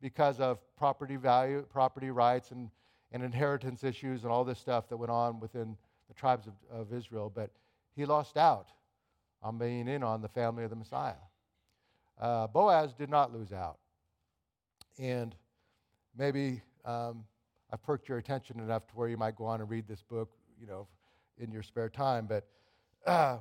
because 0.03 0.41
of 0.41 0.59
property 0.75 1.15
value, 1.15 1.65
property 1.71 2.11
rights, 2.11 2.51
and, 2.51 2.69
and 3.13 3.23
inheritance 3.23 3.85
issues, 3.85 4.23
and 4.23 4.31
all 4.31 4.43
this 4.43 4.59
stuff 4.59 4.89
that 4.89 4.97
went 4.97 5.09
on 5.09 5.39
within 5.39 5.77
the 6.09 6.13
tribes 6.13 6.45
of, 6.45 6.53
of 6.69 6.93
Israel. 6.93 7.31
But 7.33 7.51
he 7.95 8.05
lost 8.05 8.35
out 8.35 8.67
on 9.41 9.57
being 9.57 9.87
in 9.87 10.03
on 10.03 10.21
the 10.21 10.27
family 10.27 10.65
of 10.65 10.69
the 10.69 10.75
Messiah. 10.75 11.13
Uh, 12.19 12.47
Boaz 12.47 12.93
did 12.93 13.09
not 13.09 13.33
lose 13.33 13.53
out. 13.53 13.77
And 14.99 15.33
maybe 16.17 16.61
um, 16.83 17.23
I've 17.71 17.81
perked 17.81 18.09
your 18.09 18.17
attention 18.17 18.59
enough 18.59 18.85
to 18.87 18.93
where 18.95 19.07
you 19.07 19.17
might 19.17 19.37
go 19.37 19.45
on 19.45 19.61
and 19.61 19.69
read 19.69 19.87
this 19.87 20.03
book, 20.03 20.31
you 20.59 20.67
know, 20.67 20.85
in 21.37 21.49
your 21.49 21.63
spare 21.63 21.89
time. 21.89 22.27
But 22.27 22.45
uh, 23.05 23.37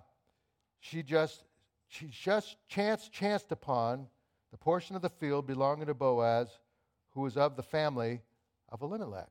she 0.78 1.02
just 1.02 1.42
she 1.88 2.06
just 2.06 2.56
chanced 2.68 3.12
chanced 3.12 3.50
upon 3.50 4.06
the 4.52 4.58
portion 4.58 4.94
of 4.94 5.02
the 5.02 5.08
field 5.08 5.46
belonging 5.46 5.86
to 5.86 5.94
Boaz, 5.94 6.48
who 7.10 7.22
was 7.22 7.36
of 7.36 7.56
the 7.56 7.62
family 7.62 8.20
of 8.68 8.82
Elimelech. 8.82 9.30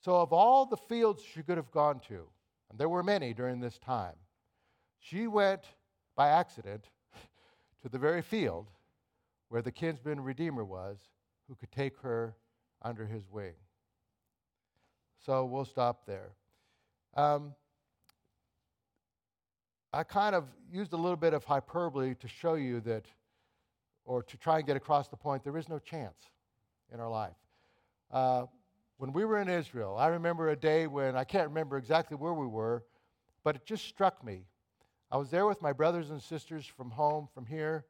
So, 0.00 0.16
of 0.16 0.32
all 0.32 0.66
the 0.66 0.76
fields 0.76 1.22
she 1.22 1.42
could 1.42 1.56
have 1.56 1.70
gone 1.70 2.00
to, 2.08 2.26
and 2.70 2.78
there 2.78 2.88
were 2.88 3.02
many 3.02 3.32
during 3.32 3.60
this 3.60 3.78
time, 3.78 4.14
she 4.98 5.26
went 5.26 5.62
by 6.16 6.30
accident 6.30 6.86
to 7.82 7.88
the 7.88 7.98
very 7.98 8.22
field 8.22 8.66
where 9.48 9.62
the 9.62 9.70
kinsman 9.70 10.20
redeemer 10.20 10.64
was, 10.64 10.98
who 11.48 11.54
could 11.54 11.70
take 11.70 11.96
her 11.98 12.34
under 12.82 13.06
his 13.06 13.22
wing. 13.30 13.54
So 15.24 15.44
we'll 15.44 15.64
stop 15.64 16.06
there. 16.06 16.30
Um, 17.16 17.54
I 19.92 20.02
kind 20.02 20.34
of 20.34 20.44
used 20.70 20.92
a 20.92 20.96
little 20.96 21.16
bit 21.16 21.32
of 21.32 21.44
hyperbole 21.44 22.14
to 22.16 22.28
show 22.28 22.54
you 22.54 22.80
that, 22.80 23.06
or 24.06 24.22
to 24.22 24.36
try 24.38 24.58
and 24.58 24.66
get 24.66 24.76
across 24.76 25.08
the 25.08 25.16
point, 25.16 25.44
there 25.44 25.58
is 25.58 25.68
no 25.68 25.78
chance 25.78 26.30
in 26.92 27.00
our 27.00 27.10
life. 27.10 27.36
Uh, 28.10 28.46
when 28.96 29.12
we 29.12 29.24
were 29.24 29.38
in 29.40 29.48
Israel, 29.48 29.96
I 29.98 30.06
remember 30.06 30.48
a 30.48 30.56
day 30.56 30.86
when 30.86 31.16
I 31.16 31.24
can't 31.24 31.48
remember 31.48 31.76
exactly 31.76 32.16
where 32.16 32.32
we 32.32 32.46
were, 32.46 32.84
but 33.44 33.56
it 33.56 33.66
just 33.66 33.84
struck 33.84 34.24
me. 34.24 34.46
I 35.10 35.18
was 35.18 35.30
there 35.30 35.46
with 35.46 35.60
my 35.60 35.72
brothers 35.72 36.10
and 36.10 36.22
sisters 36.22 36.64
from 36.64 36.90
home, 36.90 37.28
from 37.34 37.44
here, 37.44 37.84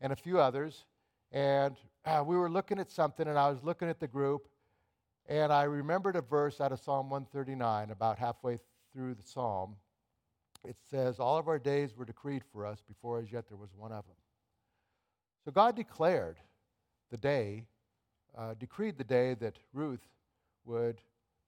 and 0.00 0.12
a 0.12 0.16
few 0.16 0.38
others, 0.38 0.84
and 1.32 1.76
uh, 2.04 2.22
we 2.26 2.36
were 2.36 2.50
looking 2.50 2.78
at 2.78 2.90
something, 2.90 3.26
and 3.26 3.38
I 3.38 3.48
was 3.48 3.62
looking 3.62 3.88
at 3.88 3.98
the 3.98 4.08
group, 4.08 4.48
and 5.28 5.52
I 5.52 5.62
remembered 5.62 6.16
a 6.16 6.20
verse 6.20 6.60
out 6.60 6.72
of 6.72 6.80
Psalm 6.80 7.08
139 7.08 7.90
about 7.90 8.18
halfway 8.18 8.58
through 8.92 9.14
the 9.14 9.22
psalm 9.22 9.76
it 10.64 10.76
says, 10.90 11.18
All 11.18 11.38
of 11.38 11.48
our 11.48 11.58
days 11.58 11.96
were 11.96 12.04
decreed 12.04 12.42
for 12.52 12.64
us 12.66 12.80
before 12.86 13.18
as 13.18 13.32
yet 13.32 13.48
there 13.48 13.56
was 13.56 13.70
one 13.76 13.92
of 13.92 14.04
them. 14.06 14.16
So 15.44 15.50
God 15.50 15.74
declared 15.74 16.38
the 17.10 17.16
day, 17.16 17.64
uh, 18.36 18.54
decreed 18.54 18.96
the 18.96 19.04
day 19.04 19.34
that 19.34 19.58
Ruth 19.72 20.06
would 20.64 21.00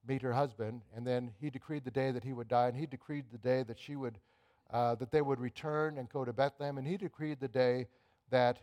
meet 0.07 0.23
her 0.23 0.33
husband, 0.33 0.83
and 0.95 1.07
then 1.07 1.31
he 1.41 1.49
decreed 1.49 1.85
the 1.85 1.91
day 1.91 2.11
that 2.11 2.25
he 2.25 2.33
would 2.33 2.49
die, 2.49 2.69
and 2.69 2.77
he 2.77 2.87
decreed 2.87 3.25
the 3.31 3.39
day 3.39 3.63
that 3.63 3.79
she 3.79 3.97
would, 3.97 4.19
uh, 4.71 4.95
that 4.97 5.11
they 5.11 5.23
would 5.23 5.41
return 5.41 5.99
and 5.99 6.09
go 6.11 6.25
to 6.25 6.33
Bethlehem, 6.33 6.77
and 6.77 6.87
he 6.87 6.97
decreed 6.97 7.39
the 7.41 7.49
day 7.49 7.87
that 8.31 8.59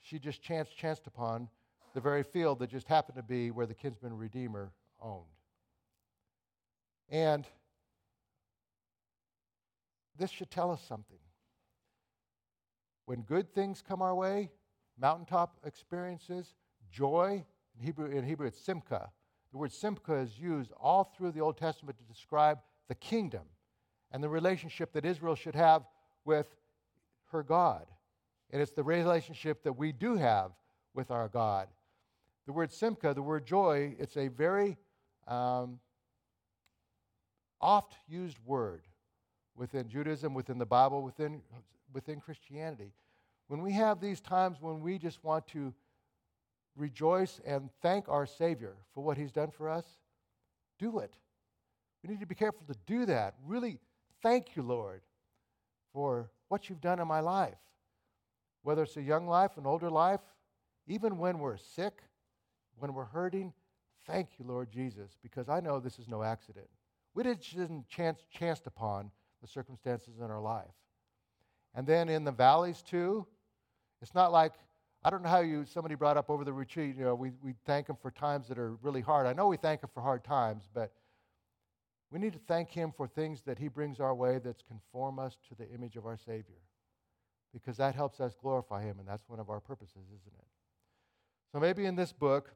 she 0.00 0.18
just 0.18 0.42
chanced, 0.42 0.76
chanced 0.76 1.06
upon 1.06 1.48
the 1.94 2.00
very 2.00 2.22
field 2.22 2.58
that 2.58 2.70
just 2.70 2.86
happened 2.86 3.16
to 3.16 3.22
be 3.22 3.50
where 3.50 3.66
the 3.66 3.74
kinsman 3.74 4.16
redeemer 4.16 4.70
owned. 5.00 5.24
And 7.08 7.46
this 10.18 10.30
should 10.30 10.50
tell 10.50 10.70
us 10.70 10.82
something. 10.86 11.18
When 13.06 13.22
good 13.22 13.52
things 13.54 13.82
come 13.86 14.02
our 14.02 14.14
way, 14.14 14.50
mountaintop 14.98 15.56
experiences, 15.64 16.54
joy, 16.90 17.44
in 17.78 17.84
Hebrew, 17.84 18.06
in 18.10 18.24
Hebrew 18.24 18.46
it's 18.46 18.60
simcha. 18.60 19.10
The 19.52 19.58
word 19.58 19.72
simcha 19.72 20.14
is 20.14 20.38
used 20.38 20.72
all 20.80 21.12
through 21.16 21.32
the 21.32 21.40
Old 21.40 21.56
Testament 21.56 21.98
to 21.98 22.04
describe 22.04 22.58
the 22.88 22.94
kingdom 22.94 23.44
and 24.10 24.22
the 24.22 24.28
relationship 24.28 24.92
that 24.92 25.04
Israel 25.04 25.34
should 25.34 25.54
have 25.54 25.84
with 26.24 26.46
her 27.30 27.42
God. 27.42 27.86
And 28.50 28.60
it's 28.60 28.72
the 28.72 28.84
relationship 28.84 29.62
that 29.64 29.72
we 29.72 29.92
do 29.92 30.16
have 30.16 30.52
with 30.94 31.10
our 31.10 31.28
God. 31.28 31.68
The 32.46 32.52
word 32.52 32.72
simcha, 32.72 33.14
the 33.14 33.22
word 33.22 33.46
joy, 33.46 33.96
it's 33.98 34.16
a 34.16 34.28
very 34.28 34.76
um, 35.26 35.80
oft 37.60 37.94
used 38.06 38.38
word 38.44 38.82
within 39.56 39.88
Judaism, 39.88 40.34
within 40.34 40.58
the 40.58 40.66
Bible, 40.66 41.02
within, 41.02 41.40
within 41.92 42.20
Christianity. 42.20 42.92
When 43.48 43.62
we 43.62 43.72
have 43.72 44.00
these 44.00 44.20
times 44.20 44.58
when 44.60 44.80
we 44.80 44.98
just 44.98 45.22
want 45.22 45.46
to 45.48 45.74
rejoice 46.76 47.40
and 47.46 47.70
thank 47.82 48.08
our 48.08 48.26
Savior 48.26 48.74
for 48.94 49.02
what 49.02 49.16
He's 49.16 49.32
done 49.32 49.50
for 49.50 49.68
us, 49.68 49.84
do 50.78 50.98
it. 50.98 51.14
We 52.02 52.10
need 52.10 52.20
to 52.20 52.26
be 52.26 52.34
careful 52.34 52.66
to 52.66 52.76
do 52.86 53.06
that. 53.06 53.34
Really 53.46 53.78
thank 54.22 54.56
you, 54.56 54.62
Lord, 54.62 55.02
for 55.92 56.30
what 56.48 56.68
you've 56.68 56.80
done 56.80 57.00
in 57.00 57.08
my 57.08 57.20
life. 57.20 57.58
Whether 58.62 58.82
it's 58.82 58.96
a 58.96 59.02
young 59.02 59.26
life, 59.26 59.56
an 59.56 59.66
older 59.66 59.90
life, 59.90 60.20
even 60.86 61.18
when 61.18 61.38
we're 61.38 61.56
sick, 61.56 62.02
when 62.78 62.94
we're 62.94 63.04
hurting, 63.04 63.52
thank 64.06 64.30
you, 64.38 64.44
Lord 64.46 64.70
Jesus, 64.70 65.16
because 65.22 65.48
I 65.48 65.60
know 65.60 65.80
this 65.80 65.98
is 65.98 66.08
no 66.08 66.22
accident. 66.22 66.68
We 67.14 67.22
didn't 67.22 67.88
chance 67.88 68.24
chanced 68.30 68.66
upon 68.66 69.10
the 69.40 69.48
circumstances 69.48 70.18
in 70.18 70.30
our 70.30 70.40
life. 70.40 70.74
And 71.74 71.86
then 71.86 72.08
in 72.08 72.24
the 72.24 72.32
valleys 72.32 72.82
too, 72.82 73.26
it's 74.04 74.14
not 74.14 74.32
like 74.32 74.52
I 75.02 75.08
don't 75.08 75.22
know 75.22 75.30
how 75.30 75.40
you 75.40 75.64
somebody 75.64 75.94
brought 75.94 76.18
up 76.18 76.28
over 76.28 76.44
the 76.44 76.52
retreat, 76.52 76.94
you 76.94 77.04
know, 77.04 77.14
we, 77.14 77.32
we 77.42 77.54
thank 77.64 77.88
him 77.88 77.96
for 78.00 78.10
times 78.10 78.48
that 78.48 78.58
are 78.58 78.74
really 78.82 79.00
hard. 79.00 79.26
I 79.26 79.32
know 79.32 79.48
we 79.48 79.56
thank 79.56 79.82
him 79.82 79.88
for 79.94 80.02
hard 80.02 80.24
times, 80.24 80.68
but 80.74 80.92
we 82.10 82.18
need 82.18 82.34
to 82.34 82.38
thank 82.46 82.68
him 82.68 82.92
for 82.94 83.08
things 83.08 83.40
that 83.46 83.58
he 83.58 83.68
brings 83.68 84.00
our 84.00 84.14
way 84.14 84.38
that 84.40 84.62
conform 84.66 85.18
us 85.18 85.38
to 85.48 85.54
the 85.54 85.68
image 85.70 85.96
of 85.96 86.04
our 86.04 86.18
Savior. 86.18 86.60
Because 87.54 87.78
that 87.78 87.94
helps 87.94 88.20
us 88.20 88.34
glorify 88.40 88.82
him, 88.82 88.98
and 88.98 89.08
that's 89.08 89.26
one 89.26 89.40
of 89.40 89.48
our 89.48 89.60
purposes, 89.60 90.04
isn't 90.06 90.34
it? 90.38 90.46
So 91.52 91.58
maybe 91.58 91.86
in 91.86 91.96
this 91.96 92.12
book, 92.12 92.54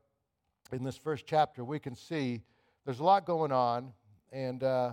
in 0.71 0.85
this 0.85 0.99
first 0.99 1.25
chapter, 1.27 1.65
we 1.65 1.79
can 1.79 1.95
see 1.95 2.43
there's 2.85 3.01
a 3.01 3.05
lot 3.05 3.25
going 3.25 3.53
on, 3.53 3.93
and 4.33 4.63
uh, 4.63 4.93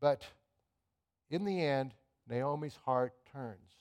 but 0.00 0.22
in 1.30 1.44
the 1.44 1.60
end, 1.62 1.92
Naomi's 2.26 2.78
heart 2.84 3.12
turns 3.32 3.77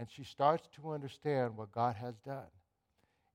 and 0.00 0.08
she 0.10 0.24
starts 0.24 0.66
to 0.74 0.92
understand 0.92 1.54
what 1.58 1.70
God 1.72 1.94
has 1.96 2.16
done. 2.20 2.48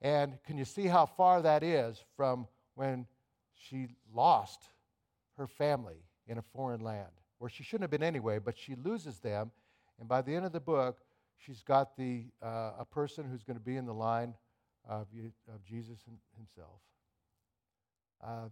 And 0.02 0.40
can 0.48 0.58
you 0.58 0.66
see 0.66 0.88
how 0.88 1.06
far 1.06 1.44
that 1.44 1.62
is 1.62 2.04
from 2.18 2.48
when 2.74 3.06
she 3.54 3.86
lost 4.12 4.70
her 5.38 5.46
family 5.46 6.02
in 6.26 6.40
a 6.40 6.42
foreign 6.42 6.82
land, 6.82 7.12
where 7.38 7.52
she 7.52 7.62
shouldn't 7.62 7.84
have 7.84 7.92
been 7.92 8.02
anyway, 8.02 8.40
but 8.40 8.58
she 8.58 8.74
loses 8.84 9.20
them. 9.20 9.52
And 10.00 10.10
by 10.10 10.24
the 10.24 10.34
end 10.34 10.44
of 10.44 10.54
the 10.54 10.60
book, 10.60 10.98
she's 11.38 11.62
got 11.62 11.96
the, 11.96 12.26
uh, 12.42 12.72
a 12.80 12.86
person 12.86 13.26
who's 13.30 13.44
going 13.44 13.60
to 13.60 13.64
be 13.64 13.78
in 13.78 13.86
the 13.86 13.94
line 13.94 14.34
of, 14.90 15.06
of 15.54 15.64
Jesus 15.64 16.00
himself. 16.36 16.82
Uh, 18.24 18.50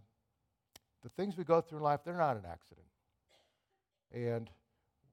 the 1.02 1.08
things 1.08 1.36
we 1.36 1.42
go 1.42 1.60
through 1.60 1.78
in 1.78 1.84
life, 1.84 2.00
they're 2.04 2.16
not 2.16 2.36
an 2.36 2.44
accident. 2.48 2.86
And 4.12 4.48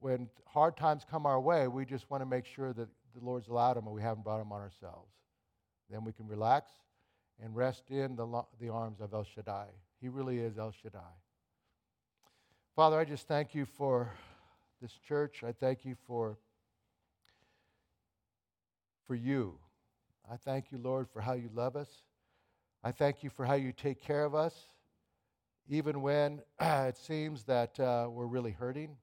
when 0.02 0.28
hard 0.46 0.76
times 0.76 1.06
come 1.08 1.26
our 1.26 1.40
way, 1.40 1.68
we 1.68 1.84
just 1.84 2.10
want 2.10 2.22
to 2.22 2.26
make 2.26 2.44
sure 2.44 2.72
that 2.72 2.88
the 3.14 3.24
Lord's 3.24 3.48
allowed 3.48 3.74
them 3.74 3.86
and 3.86 3.94
we 3.94 4.02
haven't 4.02 4.24
brought 4.24 4.38
them 4.38 4.52
on 4.52 4.60
ourselves. 4.60 5.12
Then 5.88 6.04
we 6.04 6.12
can 6.12 6.26
relax 6.26 6.72
and 7.42 7.54
rest 7.54 7.84
in 7.90 8.16
the, 8.16 8.42
the 8.60 8.68
arms 8.68 9.00
of 9.00 9.14
El 9.14 9.24
Shaddai. 9.24 9.66
He 10.00 10.08
really 10.08 10.38
is 10.38 10.58
El 10.58 10.72
Shaddai. 10.72 10.98
Father, 12.74 12.98
I 12.98 13.04
just 13.04 13.28
thank 13.28 13.54
you 13.54 13.64
for 13.64 14.12
this 14.80 14.92
church. 15.06 15.44
I 15.44 15.52
thank 15.52 15.84
you 15.84 15.94
for, 16.06 16.38
for 19.06 19.14
you. 19.14 19.58
I 20.30 20.36
thank 20.36 20.72
you, 20.72 20.78
Lord, 20.78 21.08
for 21.12 21.20
how 21.20 21.34
you 21.34 21.50
love 21.54 21.76
us. 21.76 21.90
I 22.82 22.90
thank 22.90 23.22
you 23.22 23.30
for 23.30 23.44
how 23.44 23.54
you 23.54 23.72
take 23.72 24.02
care 24.02 24.24
of 24.24 24.34
us, 24.34 24.54
even 25.68 26.02
when 26.02 26.40
it 26.60 26.96
seems 26.96 27.44
that 27.44 27.78
uh, 27.78 28.08
we're 28.10 28.26
really 28.26 28.50
hurting. 28.50 28.96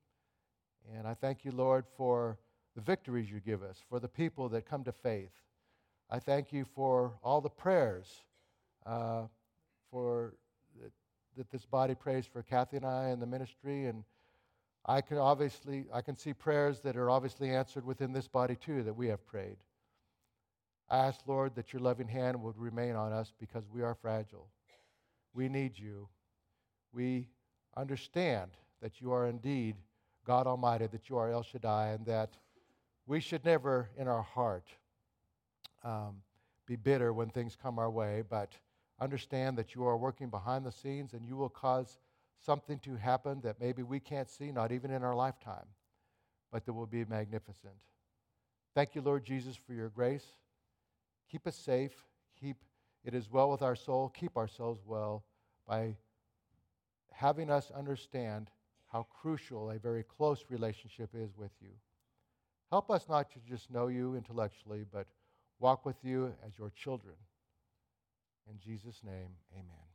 And 0.95 1.07
I 1.07 1.13
thank 1.13 1.45
you, 1.45 1.51
Lord, 1.51 1.85
for 1.97 2.37
the 2.75 2.81
victories 2.81 3.29
you 3.29 3.39
give 3.39 3.63
us, 3.63 3.81
for 3.89 3.99
the 3.99 4.07
people 4.07 4.49
that 4.49 4.65
come 4.65 4.83
to 4.83 4.91
faith. 4.91 5.33
I 6.09 6.19
thank 6.19 6.51
you 6.51 6.65
for 6.65 7.13
all 7.23 7.41
the 7.41 7.49
prayers 7.49 8.07
uh, 8.85 9.23
for 9.91 10.33
that 11.37 11.49
this 11.51 11.65
body 11.65 11.95
prays 11.95 12.25
for 12.25 12.43
Kathy 12.43 12.77
and 12.77 12.85
I 12.85 13.05
and 13.05 13.21
the 13.21 13.27
ministry. 13.27 13.85
And 13.85 14.03
I 14.85 15.01
can 15.01 15.17
obviously, 15.17 15.85
I 15.93 16.01
can 16.01 16.17
see 16.17 16.33
prayers 16.33 16.81
that 16.81 16.97
are 16.97 17.09
obviously 17.09 17.49
answered 17.49 17.85
within 17.85 18.11
this 18.11 18.27
body 18.27 18.55
too 18.55 18.83
that 18.83 18.95
we 18.95 19.07
have 19.07 19.25
prayed. 19.25 19.57
I 20.89 20.97
ask, 20.97 21.21
Lord, 21.27 21.55
that 21.55 21.71
your 21.71 21.81
loving 21.81 22.07
hand 22.07 22.41
would 22.41 22.57
remain 22.57 22.95
on 22.95 23.13
us 23.13 23.31
because 23.39 23.63
we 23.71 23.83
are 23.83 23.95
fragile. 23.95 24.47
We 25.33 25.47
need 25.47 25.77
you. 25.77 26.09
We 26.91 27.27
understand 27.77 28.51
that 28.81 28.99
you 28.99 29.11
are 29.11 29.27
indeed 29.27 29.75
God 30.29 30.45
Almighty, 30.45 30.85
that 30.85 31.09
you 31.09 31.17
are 31.17 31.31
El 31.31 31.41
Shaddai, 31.41 31.87
and 31.87 32.05
that 32.05 32.37
we 33.07 33.19
should 33.19 33.43
never 33.43 33.89
in 33.97 34.07
our 34.07 34.21
heart 34.21 34.67
um, 35.83 36.17
be 36.67 36.75
bitter 36.75 37.11
when 37.11 37.29
things 37.31 37.57
come 37.59 37.79
our 37.79 37.89
way, 37.89 38.21
but 38.29 38.53
understand 39.01 39.57
that 39.57 39.73
you 39.73 39.87
are 39.87 39.97
working 39.97 40.29
behind 40.29 40.63
the 40.63 40.71
scenes 40.71 41.13
and 41.13 41.25
you 41.25 41.35
will 41.35 41.49
cause 41.49 41.97
something 42.45 42.77
to 42.77 42.95
happen 42.95 43.41
that 43.41 43.59
maybe 43.59 43.81
we 43.81 43.99
can't 43.99 44.29
see, 44.29 44.51
not 44.51 44.71
even 44.71 44.91
in 44.91 45.03
our 45.03 45.15
lifetime, 45.15 45.65
but 46.51 46.63
that 46.63 46.73
will 46.73 46.85
be 46.85 47.03
magnificent. 47.05 47.73
Thank 48.75 48.93
you, 48.93 49.01
Lord 49.01 49.25
Jesus, 49.25 49.55
for 49.55 49.73
your 49.73 49.89
grace. 49.89 50.27
Keep 51.31 51.47
us 51.47 51.55
safe. 51.55 52.05
Keep 52.39 52.57
it 53.03 53.15
is 53.15 53.31
well 53.31 53.49
with 53.49 53.63
our 53.63 53.75
soul. 53.75 54.09
Keep 54.09 54.37
ourselves 54.37 54.81
well 54.85 55.23
by 55.67 55.95
having 57.11 57.49
us 57.49 57.71
understand 57.75 58.51
how 58.91 59.07
crucial 59.21 59.71
a 59.71 59.79
very 59.79 60.03
close 60.03 60.45
relationship 60.49 61.11
is 61.13 61.29
with 61.37 61.51
you. 61.61 61.69
Help 62.71 62.89
us 62.91 63.07
not 63.09 63.31
to 63.31 63.39
just 63.47 63.71
know 63.71 63.87
you 63.87 64.15
intellectually, 64.15 64.85
but 64.91 65.07
walk 65.59 65.85
with 65.85 65.97
you 66.03 66.33
as 66.45 66.57
your 66.57 66.71
children. 66.71 67.15
In 68.49 68.59
Jesus' 68.59 69.01
name, 69.03 69.29
amen. 69.53 69.88